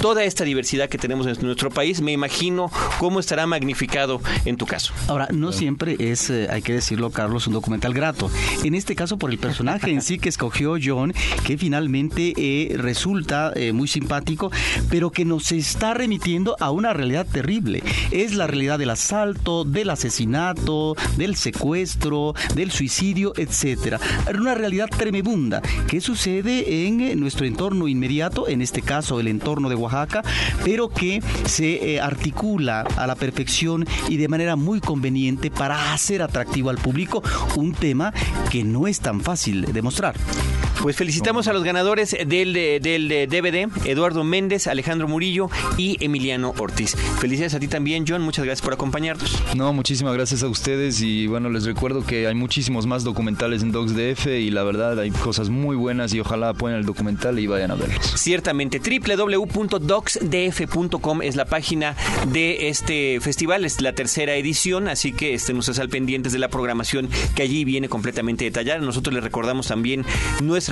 toda 0.00 0.24
esta 0.24 0.44
diversidad 0.44 0.88
que 0.88 0.98
tenemos 0.98 1.26
en 1.26 1.46
nuestro 1.46 1.70
país, 1.70 2.00
me 2.00 2.12
imagino 2.12 2.70
cómo 2.98 3.20
estará 3.20 3.46
magnificado 3.46 4.20
en 4.44 4.56
tu 4.56 4.66
caso. 4.66 4.92
Ahora, 5.08 5.28
no 5.32 5.52
siempre 5.52 5.96
es, 5.98 6.30
eh, 6.30 6.48
hay 6.50 6.62
que 6.62 6.72
decirlo, 6.72 7.10
Carlos, 7.10 7.46
un 7.46 7.54
documental 7.54 7.94
grato. 7.94 8.30
En 8.64 8.74
este 8.74 8.96
caso, 8.96 9.18
por 9.18 9.30
el 9.30 9.38
personaje 9.38 9.90
en 9.90 10.02
sí 10.02 10.18
que 10.18 10.28
escogió 10.28 10.76
John, 10.82 11.14
que 11.44 11.58
finalmente 11.58 12.19
eh, 12.28 12.76
resulta 12.76 13.52
eh, 13.54 13.72
muy 13.72 13.88
simpático, 13.88 14.50
pero 14.88 15.10
que 15.10 15.24
nos 15.24 15.52
está 15.52 15.94
remitiendo 15.94 16.56
a 16.60 16.70
una 16.70 16.92
realidad 16.92 17.26
terrible. 17.26 17.82
Es 18.10 18.34
la 18.34 18.46
realidad 18.46 18.78
del 18.78 18.90
asalto, 18.90 19.64
del 19.64 19.90
asesinato, 19.90 20.96
del 21.16 21.36
secuestro, 21.36 22.34
del 22.54 22.70
suicidio, 22.70 23.32
etcétera. 23.36 23.98
Una 24.34 24.54
realidad 24.54 24.88
tremebunda 24.88 25.62
que 25.88 26.00
sucede 26.00 26.86
en 26.86 27.00
eh, 27.00 27.16
nuestro 27.16 27.46
entorno 27.46 27.88
inmediato, 27.88 28.48
en 28.48 28.62
este 28.62 28.82
caso 28.82 29.20
el 29.20 29.28
entorno 29.28 29.68
de 29.68 29.74
Oaxaca, 29.74 30.22
pero 30.64 30.88
que 30.88 31.22
se 31.46 32.00
articula 32.00 32.82
a 32.96 33.06
la 33.06 33.14
perfección 33.14 33.86
y 34.08 34.16
de 34.16 34.28
manera 34.28 34.56
muy 34.56 34.80
conveniente 34.80 35.50
para 35.50 35.92
hacer 35.92 36.22
atractivo 36.22 36.70
al 36.70 36.78
público 36.78 37.22
un 37.56 37.72
tema 37.72 38.12
que 38.50 38.64
no 38.64 38.86
es 38.86 39.00
tan 39.00 39.20
fácil 39.20 39.72
de 39.72 39.82
mostrar. 39.82 40.14
Pues 40.82 40.96
felicitamos 40.96 41.46
a 41.46 41.52
los 41.52 41.62
ganadores 41.62 42.16
del, 42.26 42.54
del 42.54 43.28
DVD, 43.28 43.68
Eduardo 43.84 44.24
Méndez, 44.24 44.66
Alejandro 44.66 45.06
Murillo 45.08 45.50
y 45.76 46.02
Emiliano 46.02 46.54
Ortiz. 46.58 46.96
Felicidades 47.18 47.52
a 47.52 47.60
ti 47.60 47.68
también, 47.68 48.06
John. 48.08 48.22
Muchas 48.22 48.46
gracias 48.46 48.64
por 48.64 48.72
acompañarnos. 48.72 49.42
No, 49.54 49.74
muchísimas 49.74 50.14
gracias 50.14 50.42
a 50.42 50.48
ustedes 50.48 51.02
y 51.02 51.26
bueno, 51.26 51.50
les 51.50 51.66
recuerdo 51.66 52.06
que 52.06 52.26
hay 52.26 52.34
muchísimos 52.34 52.86
más 52.86 53.04
documentales 53.04 53.62
en 53.62 53.72
DocsDF 53.72 54.28
y 54.28 54.50
la 54.50 54.62
verdad 54.62 54.98
hay 54.98 55.10
cosas 55.10 55.50
muy 55.50 55.76
buenas 55.76 56.14
y 56.14 56.20
ojalá 56.20 56.54
puedan 56.54 56.78
el 56.78 56.86
documental 56.86 57.38
y 57.38 57.46
vayan 57.46 57.72
a 57.72 57.74
verlos. 57.74 58.14
Ciertamente, 58.16 58.80
www.docsdf.com 58.80 61.22
es 61.22 61.36
la 61.36 61.44
página 61.44 61.94
de 62.32 62.68
este 62.68 63.20
festival, 63.20 63.66
es 63.66 63.82
la 63.82 63.92
tercera 63.92 64.34
edición, 64.34 64.88
así 64.88 65.12
que 65.12 65.34
estén 65.34 65.58
ustedes 65.58 65.78
al 65.78 65.90
pendientes 65.90 66.32
de 66.32 66.38
la 66.38 66.48
programación 66.48 67.10
que 67.34 67.42
allí 67.42 67.64
viene 67.64 67.90
completamente 67.90 68.44
detallada. 68.44 68.80
Nosotros 68.80 69.12
les 69.12 69.22
recordamos 69.22 69.66
también 69.66 70.06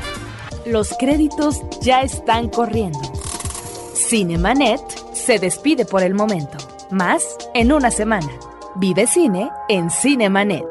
Los 0.65 0.93
créditos 0.99 1.61
ya 1.81 2.01
están 2.01 2.49
corriendo. 2.49 2.99
Cinemanet 3.95 4.81
se 5.13 5.39
despide 5.39 5.85
por 5.85 6.03
el 6.03 6.13
momento. 6.13 6.57
Más 6.91 7.23
en 7.53 7.71
una 7.71 7.91
semana. 7.91 8.27
Vive 8.75 9.07
cine 9.07 9.51
en 9.69 9.89
Cinemanet. 9.89 10.65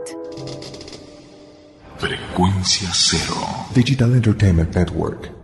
Frecuencia 1.96 2.90
cero. 2.92 3.40
Digital 3.74 4.12
Entertainment 4.12 4.76
Network. 4.76 5.41